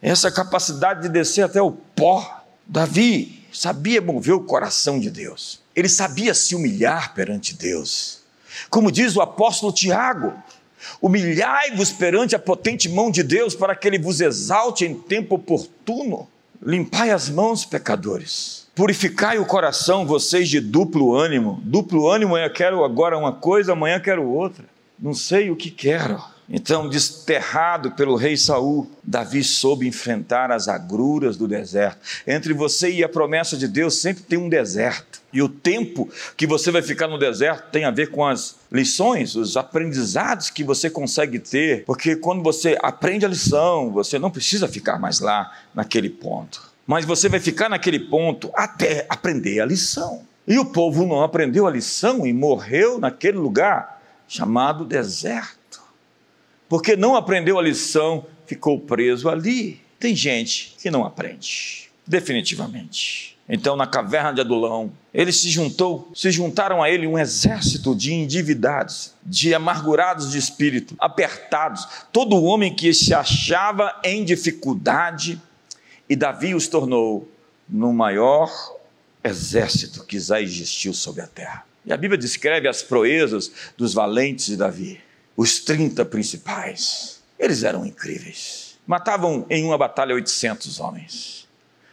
[0.00, 2.44] Essa capacidade de descer até o pó.
[2.68, 8.20] Davi sabia mover o coração de Deus, ele sabia se humilhar perante Deus.
[8.68, 10.34] Como diz o apóstolo Tiago,
[11.00, 16.28] Humilhai-vos perante a potente mão de Deus para que ele vos exalte em tempo oportuno.
[16.62, 18.66] Limpai as mãos, pecadores.
[18.74, 21.60] Purificai o coração, vocês de duplo ânimo.
[21.64, 24.64] Duplo ânimo é quero agora uma coisa, amanhã quero outra.
[24.98, 26.22] Não sei o que quero.
[26.48, 31.98] Então, desterrado pelo rei Saul, Davi soube enfrentar as agruras do deserto.
[32.26, 35.20] Entre você e a promessa de Deus sempre tem um deserto.
[35.32, 39.34] E o tempo que você vai ficar no deserto tem a ver com as lições,
[39.34, 44.68] os aprendizados que você consegue ter, porque quando você aprende a lição, você não precisa
[44.68, 46.62] ficar mais lá naquele ponto.
[46.86, 50.22] Mas você vai ficar naquele ponto até aprender a lição.
[50.46, 55.55] E o povo não aprendeu a lição e morreu naquele lugar chamado deserto
[56.68, 59.80] porque não aprendeu a lição, ficou preso ali.
[59.98, 63.36] Tem gente que não aprende, definitivamente.
[63.48, 68.12] Então, na caverna de Adulão, ele se juntou, se juntaram a ele um exército de
[68.12, 75.40] endividados, de amargurados de espírito, apertados, todo homem que se achava em dificuldade,
[76.08, 77.28] e Davi os tornou
[77.68, 78.50] no maior
[79.22, 81.64] exército que já existiu sobre a terra.
[81.84, 85.00] E a Bíblia descreve as proezas dos valentes de Davi
[85.36, 87.20] os 30 principais.
[87.38, 88.78] Eles eram incríveis.
[88.86, 91.46] Matavam em uma batalha 800 homens.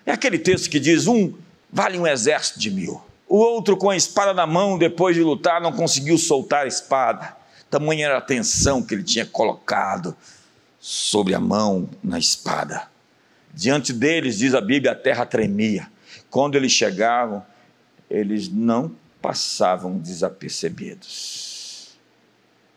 [0.06, 1.34] É aquele texto que diz: um
[1.72, 3.02] vale um exército de mil.
[3.28, 7.36] O outro, com a espada na mão, depois de lutar, não conseguiu soltar a espada.
[7.70, 10.16] Tamanha era a tensão que ele tinha colocado
[10.80, 12.88] sobre a mão na espada.
[13.52, 15.88] Diante deles, diz a Bíblia, a terra tremia.
[16.30, 17.44] Quando eles chegavam,
[18.10, 21.63] eles não passavam desapercebidos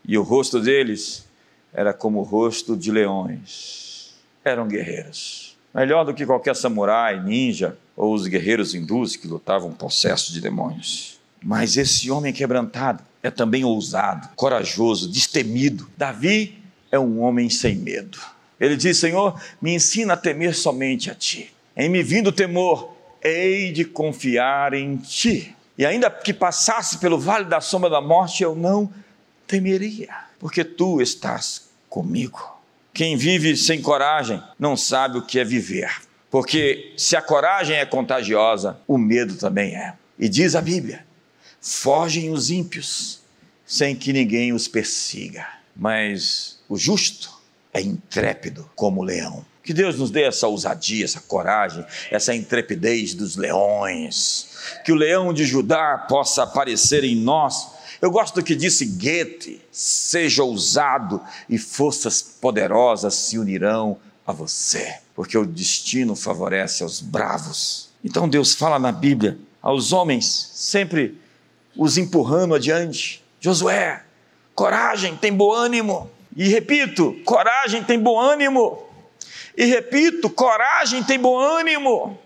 [0.07, 1.27] e o rosto deles
[1.73, 4.13] era como o rosto de leões.
[4.43, 5.57] Eram guerreiros.
[5.73, 11.19] Melhor do que qualquer samurai, ninja ou os guerreiros hindus que lutavam possessos de demônios.
[11.43, 15.87] Mas esse homem quebrantado é também ousado, corajoso, destemido.
[15.97, 18.17] Davi é um homem sem medo.
[18.59, 21.53] Ele diz: Senhor, me ensina a temer somente a ti.
[21.75, 25.53] Em me vindo o temor, hei de confiar em ti.
[25.77, 28.91] E ainda que passasse pelo vale da sombra da morte, eu não
[29.47, 32.55] temeria, porque tu estás comigo.
[32.93, 35.89] Quem vive sem coragem não sabe o que é viver,
[36.29, 39.93] porque se a coragem é contagiosa, o medo também é.
[40.19, 41.05] E diz a Bíblia:
[41.61, 43.19] fogem os ímpios
[43.65, 47.37] sem que ninguém os persiga, mas o justo
[47.73, 49.45] é intrépido como o leão.
[49.63, 54.47] Que Deus nos dê essa ousadia, essa coragem, essa intrepidez dos leões.
[54.85, 59.61] Que o leão de Judá possa aparecer em nós eu gosto do que disse Goethe:
[59.71, 67.89] seja ousado e forças poderosas se unirão a você, porque o destino favorece aos bravos.
[68.03, 71.19] Então Deus fala na Bíblia aos homens, sempre
[71.75, 73.23] os empurrando adiante.
[73.39, 74.03] Josué,
[74.53, 76.09] coragem, tem bom ânimo.
[76.35, 78.83] E repito, coragem tem bom ânimo.
[79.55, 82.17] E repito, coragem tem bom ânimo.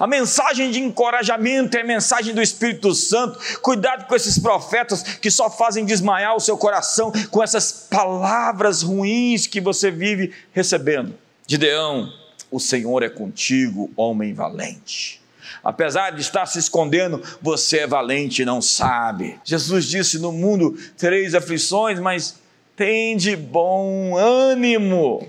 [0.00, 3.38] A mensagem de encorajamento é a mensagem do Espírito Santo.
[3.60, 9.46] Cuidado com esses profetas que só fazem desmaiar o seu coração com essas palavras ruins
[9.46, 11.14] que você vive recebendo.
[11.46, 12.10] Gideão,
[12.50, 15.20] o Senhor é contigo, homem valente.
[15.62, 19.38] Apesar de estar se escondendo, você é valente e não sabe.
[19.44, 22.36] Jesus disse: No mundo tereis aflições, mas
[22.74, 25.28] tende bom ânimo.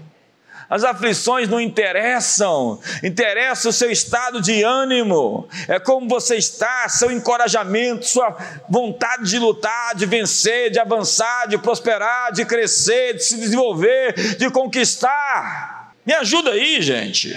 [0.71, 7.11] As aflições não interessam, interessa o seu estado de ânimo, é como você está, seu
[7.11, 8.37] encorajamento, sua
[8.69, 14.49] vontade de lutar, de vencer, de avançar, de prosperar, de crescer, de se desenvolver, de
[14.49, 15.93] conquistar.
[16.05, 17.35] Me ajuda aí, gente.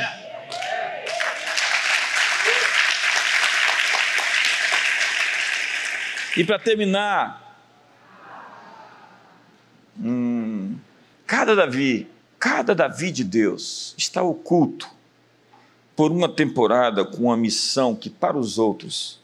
[6.36, 7.58] E para terminar,
[9.98, 10.78] hum,
[11.26, 12.13] cada Davi
[12.44, 14.86] cada Davi de Deus está oculto
[15.96, 19.18] por uma temporada com uma missão que para os outros,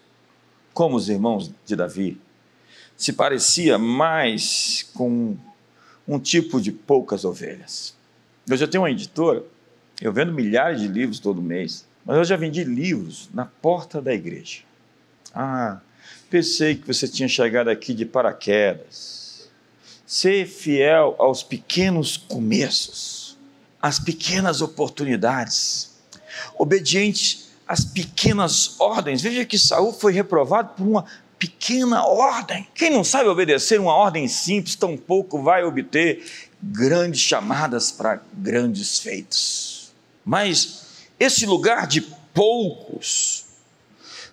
[0.73, 2.19] como os irmãos de Davi,
[2.97, 5.37] se parecia mais com
[6.09, 7.95] um tipo de poucas ovelhas.
[8.49, 9.45] Eu já tenho uma editora,
[10.01, 14.15] eu vendo milhares de livros todo mês, mas eu já vendi livros na porta da
[14.15, 14.63] igreja.
[15.35, 15.79] Ah,
[16.31, 19.20] pensei que você tinha chegado aqui de paraquedas.
[20.13, 23.39] Ser fiel aos pequenos começos,
[23.81, 25.93] às pequenas oportunidades,
[26.59, 29.23] obediente às pequenas ordens.
[29.23, 31.05] Veja que Saul foi reprovado por uma
[31.39, 32.67] pequena ordem.
[32.75, 36.27] Quem não sabe obedecer uma ordem simples, tampouco vai obter
[36.61, 39.93] grandes chamadas para grandes feitos.
[40.25, 40.87] Mas
[41.21, 42.01] esse lugar de
[42.35, 43.45] poucos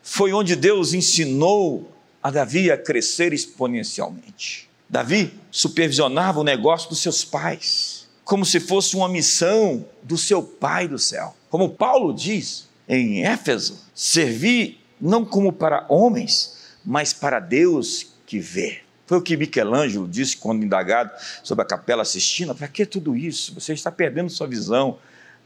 [0.01, 1.91] foi onde Deus ensinou
[2.23, 4.66] a Davi a crescer exponencialmente.
[4.89, 10.87] Davi supervisionava o negócio dos seus pais, como se fosse uma missão do seu pai
[10.87, 11.35] do céu.
[11.49, 18.79] Como Paulo diz em Éfeso, servir não como para homens, mas para Deus que vê.
[19.05, 21.11] Foi o que Michelangelo disse quando indagado
[21.43, 23.53] sobre a Capela Sistina: para que tudo isso?
[23.53, 24.97] Você está perdendo sua visão,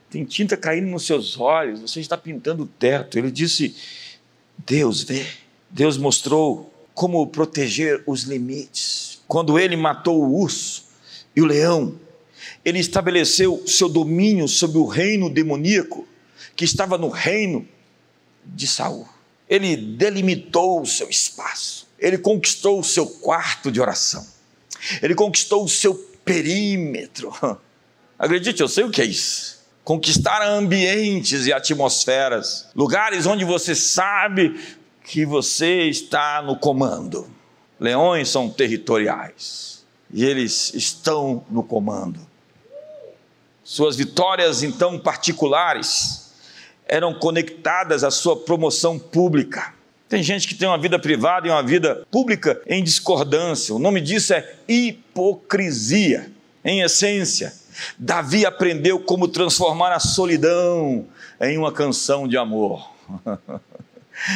[0.10, 3.18] tem tinta caindo nos seus olhos, você está pintando o teto.
[3.18, 3.76] Ele disse:
[4.58, 5.26] Deus vê.
[5.70, 9.11] Deus mostrou como proteger os limites.
[9.32, 10.84] Quando ele matou o urso
[11.34, 11.98] e o leão,
[12.66, 16.06] ele estabeleceu seu domínio sobre o reino demoníaco
[16.54, 17.66] que estava no reino
[18.44, 19.08] de Saul.
[19.48, 21.88] Ele delimitou o seu espaço.
[21.98, 24.28] Ele conquistou o seu quarto de oração.
[25.02, 27.34] Ele conquistou o seu perímetro.
[28.20, 34.60] Acredite, eu sei o que é isso conquistar ambientes e atmosferas, lugares onde você sabe
[35.06, 37.41] que você está no comando.
[37.82, 42.20] Leões são territoriais e eles estão no comando.
[43.64, 46.32] Suas vitórias, então, particulares,
[46.86, 49.74] eram conectadas à sua promoção pública.
[50.08, 53.74] Tem gente que tem uma vida privada e uma vida pública em discordância.
[53.74, 56.32] O nome disso é hipocrisia.
[56.64, 57.52] Em essência,
[57.98, 61.08] Davi aprendeu como transformar a solidão
[61.40, 62.88] em uma canção de amor.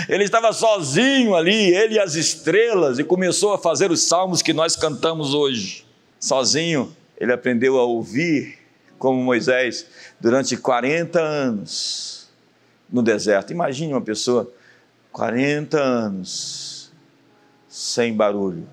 [0.09, 4.53] Ele estava sozinho ali, ele e as estrelas, e começou a fazer os salmos que
[4.53, 5.85] nós cantamos hoje.
[6.19, 8.57] Sozinho, ele aprendeu a ouvir,
[8.97, 9.85] como Moisés,
[10.19, 12.29] durante 40 anos
[12.89, 13.51] no deserto.
[13.51, 14.51] Imagine uma pessoa
[15.11, 16.91] 40 anos
[17.67, 18.67] sem barulho,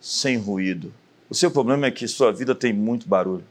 [0.00, 0.92] sem ruído.
[1.28, 3.44] O seu problema é que sua vida tem muito barulho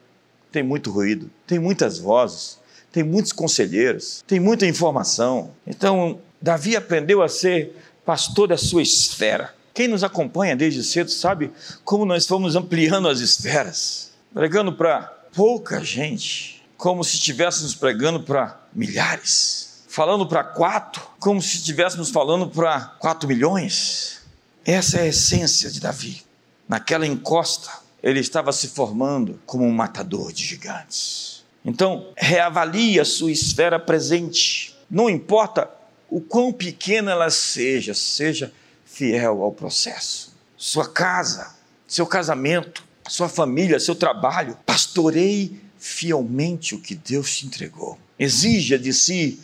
[0.52, 2.60] tem muito ruído, tem muitas vozes,
[2.92, 5.52] tem muitos conselheiros, tem muita informação.
[5.66, 9.54] Então, Davi aprendeu a ser pastor da sua esfera.
[9.74, 11.52] Quem nos acompanha desde cedo sabe
[11.84, 18.60] como nós fomos ampliando as esferas, pregando para pouca gente, como se estivéssemos pregando para
[18.74, 24.22] milhares, falando para quatro, como se estivéssemos falando para quatro milhões.
[24.66, 26.24] Essa é a essência de Davi.
[26.68, 27.72] Naquela encosta,
[28.02, 31.44] ele estava se formando como um matador de gigantes.
[31.64, 34.76] Então, reavalie a sua esfera presente.
[34.89, 35.70] Não importa
[36.12, 38.53] o quão pequena ela seja, seja
[38.84, 40.36] fiel ao processo.
[40.57, 41.55] Sua casa,
[41.88, 47.97] seu casamento, sua família, seu trabalho, pastoreie fielmente o que Deus te entregou.
[48.20, 49.39] Exija de si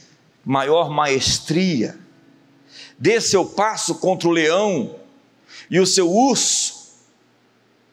[0.46, 1.98] maior maestria.
[3.00, 5.00] Dê seu passo contra o leão
[5.72, 6.98] e o seu urso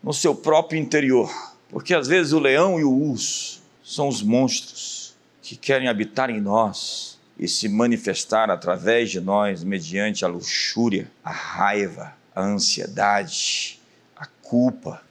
[0.02, 1.32] no seu próprio interior.
[1.68, 6.40] Porque às vezes o leão e o urso são os monstros que querem habitar em
[6.40, 13.80] nós e se manifestar através de nós mediante a luxúria, a raiva, a ansiedade,
[14.16, 15.02] a culpa,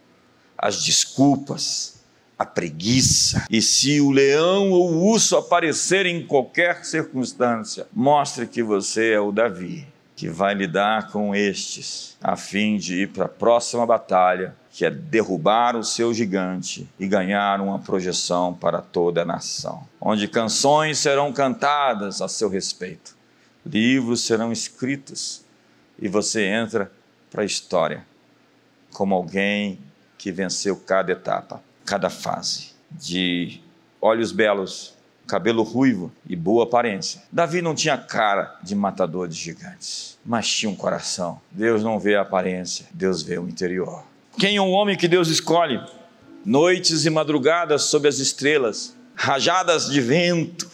[0.58, 2.02] as desculpas,
[2.38, 3.46] a preguiça.
[3.50, 9.20] E se o leão ou o urso aparecer em qualquer circunstância, mostre que você é
[9.20, 14.56] o Davi, que vai lidar com estes, a fim de ir para a próxima batalha
[14.74, 20.28] que é derrubar o seu gigante e ganhar uma projeção para toda a nação, onde
[20.28, 23.16] canções serão cantadas a seu respeito,
[23.64, 25.46] livros serão escritos
[26.02, 26.92] e você entra
[27.30, 28.04] para a história
[28.92, 29.78] como alguém
[30.18, 33.62] que venceu cada etapa, cada fase, de
[34.02, 34.96] olhos belos,
[35.28, 37.22] cabelo ruivo e boa aparência.
[37.32, 41.40] Davi não tinha cara de matador de gigantes, mas tinha um coração.
[41.52, 44.04] Deus não vê a aparência, Deus vê o interior.
[44.38, 45.82] Quem é o homem que Deus escolhe?
[46.46, 50.70] Noites e madrugadas sob as estrelas, rajadas de vento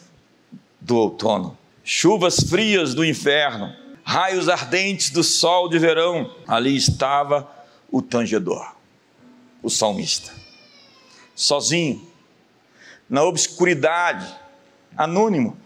[0.80, 6.34] do outono, chuvas frias do inferno, raios ardentes do sol de verão.
[6.47, 7.49] Ali estava
[7.91, 8.74] o tangedor,
[9.62, 10.32] o salmista,
[11.36, 12.07] sozinho,
[13.10, 14.28] na obscuridade,
[14.95, 15.57] anônimo,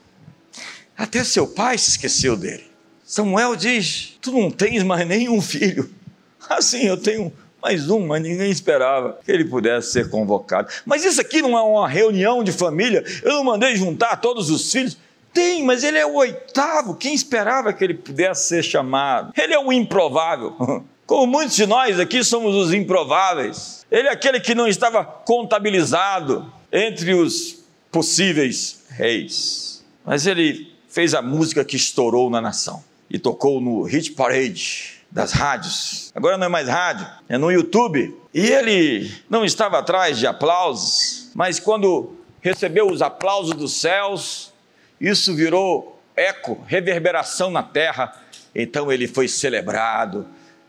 [0.96, 2.70] Até seu pai se esqueceu dele.
[3.04, 5.94] Samuel diz: Tu não tens mais nenhum filho.
[6.50, 7.34] Assim, eu tenho
[7.64, 10.68] mais um, mas ninguém esperava que ele pudesse ser convocado.
[10.86, 13.04] Mas isso aqui não é uma reunião de família.
[13.24, 14.98] Eu não mandei juntar todos os filhos.
[15.34, 16.94] Tem, mas ele é o oitavo.
[16.94, 19.32] Quem esperava que ele pudesse ser chamado?
[19.36, 20.54] Ele é o improvável.
[21.08, 23.86] Como muitos de nós aqui somos os improváveis.
[23.90, 29.84] Ele é aquele que não estava contabilizado entre os possíveis reis.
[30.06, 35.32] Mas ele fez a música que estourou na nação e tocou no Hit Parade das
[35.32, 36.12] rádios.
[36.16, 38.18] Agora não é mais rádio, é no YouTube.
[38.34, 44.52] E ele não estava atrás de aplausos, mas quando recebeu os aplausos dos céus,
[45.00, 48.20] isso virou eco, reverberação na terra.
[48.56, 50.26] Então ele foi celebrado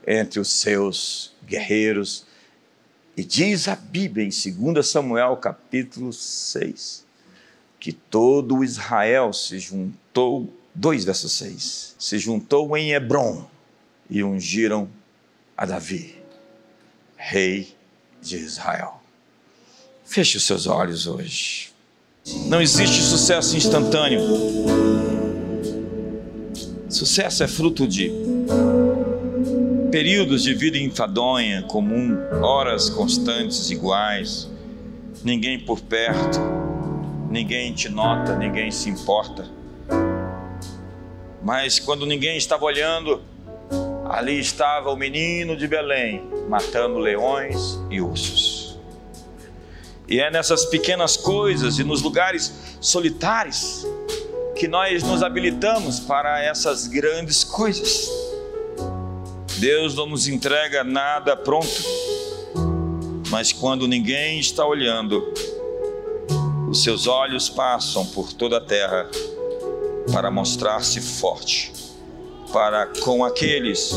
[0.07, 2.27] entre os seus guerreiros.
[3.17, 7.03] E diz a Bíblia em 2 Samuel capítulo 6
[7.81, 13.47] que todo Israel se juntou, 2 versos 6, se juntou em Hebron
[14.09, 14.89] e ungiram
[15.57, 16.17] a Davi,
[17.17, 17.75] rei
[18.21, 19.01] de Israel.
[20.05, 21.71] Feche os seus olhos hoje.
[22.47, 24.21] Não existe sucesso instantâneo.
[26.89, 28.11] Sucesso é fruto de
[29.91, 34.51] períodos de vida enfadonha, comum, horas constantes iguais,
[35.23, 36.41] ninguém por perto,
[37.31, 39.49] ninguém te nota, ninguém se importa.
[41.43, 43.23] Mas quando ninguém estava olhando,
[44.15, 48.79] ali estava o menino de Belém, matando leões e ursos.
[50.07, 53.85] E é nessas pequenas coisas e nos lugares solitários
[54.55, 58.09] que nós nos habilitamos para essas grandes coisas.
[59.59, 61.83] Deus não nos entrega nada pronto,
[63.31, 65.35] mas quando ninguém está olhando,
[66.71, 69.11] os seus olhos passam por toda a terra
[70.13, 71.73] para mostrar-se forte,
[72.55, 73.93] para com aqueles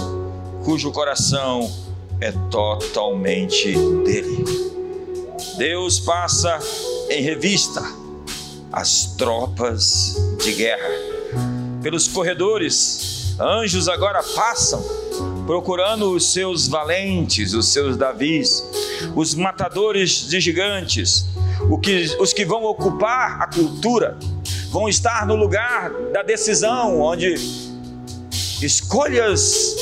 [0.66, 1.72] cujo coração
[2.20, 3.72] é totalmente
[4.04, 4.44] dele.
[5.60, 6.58] Deus passa
[7.08, 7.84] em revista
[8.74, 10.90] as tropas de guerra.
[11.84, 14.84] Pelos corredores, anjos agora passam
[15.46, 18.64] procurando os seus valentes, os seus Davis,
[19.16, 21.28] os matadores de gigantes,
[22.20, 24.18] os que vão ocupar a cultura,
[24.72, 27.67] vão estar no lugar da decisão, onde
[28.62, 29.76] escolhas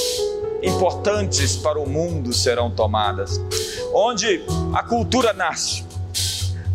[0.62, 3.40] importantes para o mundo serão tomadas
[3.98, 5.86] onde a cultura nasce,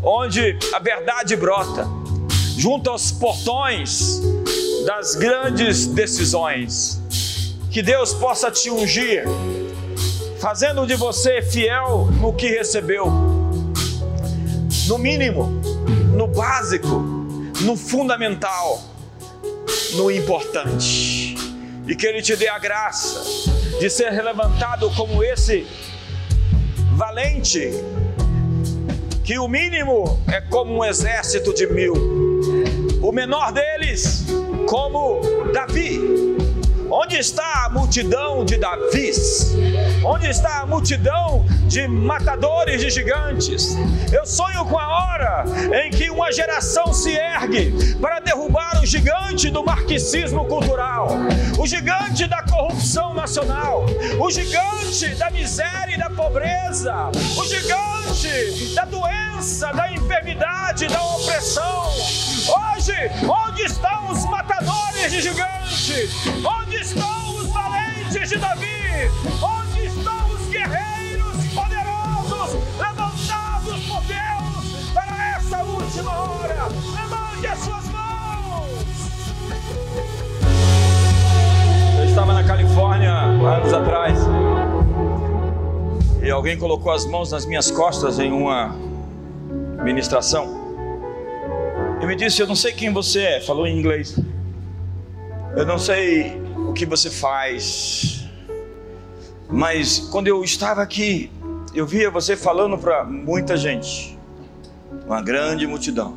[0.03, 1.86] onde a verdade brota,
[2.57, 4.22] junto aos portões
[4.86, 6.98] das grandes decisões.
[7.70, 9.24] Que Deus possa te ungir,
[10.40, 13.07] fazendo de você fiel no que recebeu,
[14.88, 15.61] no mínimo,
[16.16, 17.05] no básico,
[17.61, 18.82] no fundamental,
[19.92, 21.30] no importante.
[21.87, 23.51] E que Ele te dê a graça
[23.81, 25.66] de ser levantado como esse
[26.93, 27.70] valente,
[29.24, 31.95] que o mínimo é como um exército de mil,
[33.03, 34.26] o menor deles,
[34.66, 35.20] como
[35.53, 36.30] Davi.
[36.93, 39.55] Onde está a multidão de Davis?
[40.05, 43.76] Onde está a multidão de matadores de gigantes?
[44.12, 45.45] Eu sonho com a hora
[45.84, 51.11] em que uma geração se ergue para derrubar o gigante do marxismo cultural,
[51.59, 53.86] o gigante da corrupção nacional,
[54.18, 57.99] o gigante da miséria e da pobreza, o gigante
[58.74, 61.88] da doença, da enfermidade, da opressão.
[62.76, 62.94] Hoje,
[63.28, 66.11] onde estão os matadores de gigantes?
[66.44, 69.11] Onde estão os valentes de Davi?
[69.42, 76.68] Onde estão os guerreiros poderosos levantados por Deus para essa última hora?
[76.68, 78.84] Levante as suas mãos.
[81.98, 84.18] Eu estava na Califórnia anos atrás
[86.23, 88.77] e alguém colocou as mãos nas minhas costas em uma
[89.83, 90.61] ministração.
[92.01, 94.18] E me disse: Eu não sei quem você é, falou em inglês.
[95.57, 98.25] Eu não sei o que você faz,
[99.49, 101.31] mas quando eu estava aqui,
[101.75, 104.16] eu via você falando para muita gente,
[105.07, 106.16] uma grande multidão.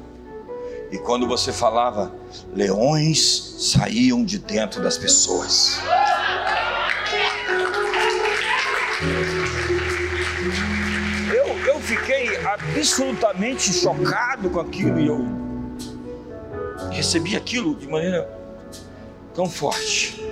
[0.91, 2.11] E quando você falava,
[2.53, 5.79] leões saíam de dentro das pessoas.
[12.53, 15.25] Absolutamente chocado com aquilo e eu
[16.91, 18.29] recebi aquilo de maneira
[19.33, 20.23] tão forte.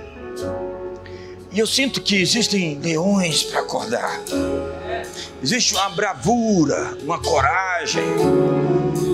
[1.51, 4.21] E eu sinto que existem leões para acordar.
[5.43, 8.03] Existe uma bravura, uma coragem,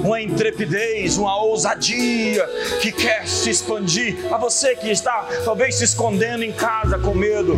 [0.03, 2.45] uma intrepidez, uma ousadia
[2.81, 4.17] que quer se expandir.
[4.31, 7.57] A você que está talvez se escondendo em casa com medo.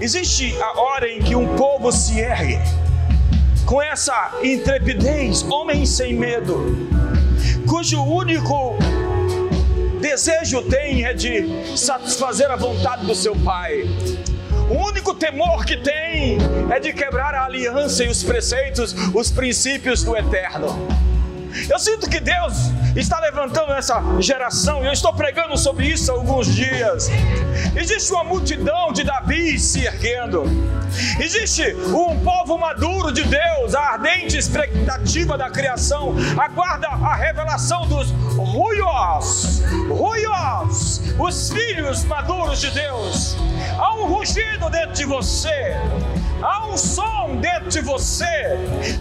[0.00, 2.58] Existe a hora em que um povo se ergue
[3.68, 6.88] com essa intrepidez, homem sem medo,
[7.68, 8.78] cujo único
[10.00, 13.82] desejo tem é de satisfazer a vontade do seu pai.
[14.70, 16.38] O único temor que tem
[16.70, 21.07] é de quebrar a aliança e os preceitos, os princípios do eterno.
[21.70, 22.54] Eu sinto que Deus
[22.94, 27.08] está levantando essa geração, e eu estou pregando sobre isso há alguns dias.
[27.74, 30.44] Existe uma multidão de Davi se erguendo,
[31.18, 38.10] existe um povo maduro de Deus, a ardente expectativa da criação, aguarda a revelação dos
[38.36, 43.36] ruios, ruios, os filhos maduros de Deus.
[43.78, 45.76] Há um rugido dentro de você,
[46.42, 48.56] há um som dentro de você.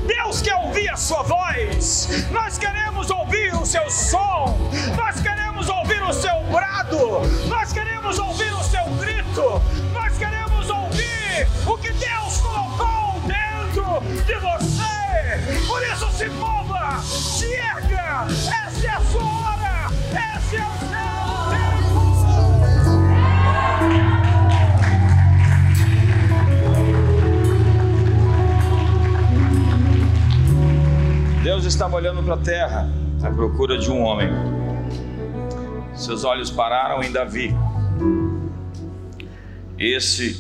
[0.06, 2.28] Deus quer ouvir a sua voz.
[2.32, 4.58] Nós queremos ouvir o seu som.
[4.96, 7.22] Nós queremos ouvir o seu brado.
[7.48, 9.62] Nós queremos ouvir o seu grito.
[9.94, 15.66] Nós queremos ouvir o que Deus colocou dentro de você.
[15.68, 18.28] Por isso se mova, se erga.
[18.66, 19.92] Essa é a sua hora.
[20.38, 20.87] Esse é
[31.48, 32.90] Deus estava olhando para a terra
[33.24, 34.28] à procura de um homem.
[35.96, 37.56] Seus olhos pararam em Davi.
[39.80, 40.38] Esse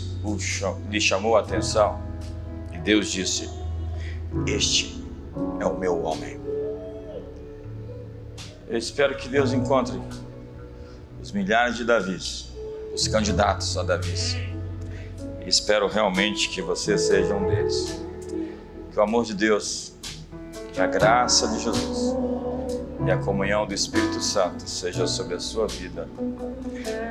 [0.91, 1.97] lhe chamou a atenção
[2.73, 3.49] e Deus disse:
[4.45, 5.01] Este
[5.61, 6.41] é o meu homem.
[8.67, 9.97] Eu espero que Deus encontre
[11.21, 12.51] os milhares de Davis,
[12.93, 14.35] os candidatos a Davis.
[15.45, 17.97] Espero realmente que você seja um deles.
[18.91, 19.96] Que o amor de Deus
[20.77, 22.15] que a graça de Jesus
[23.03, 26.07] e a comunhão do Espírito Santo seja sobre a sua vida.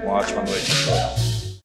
[0.04, 1.35] Uma ótima noite.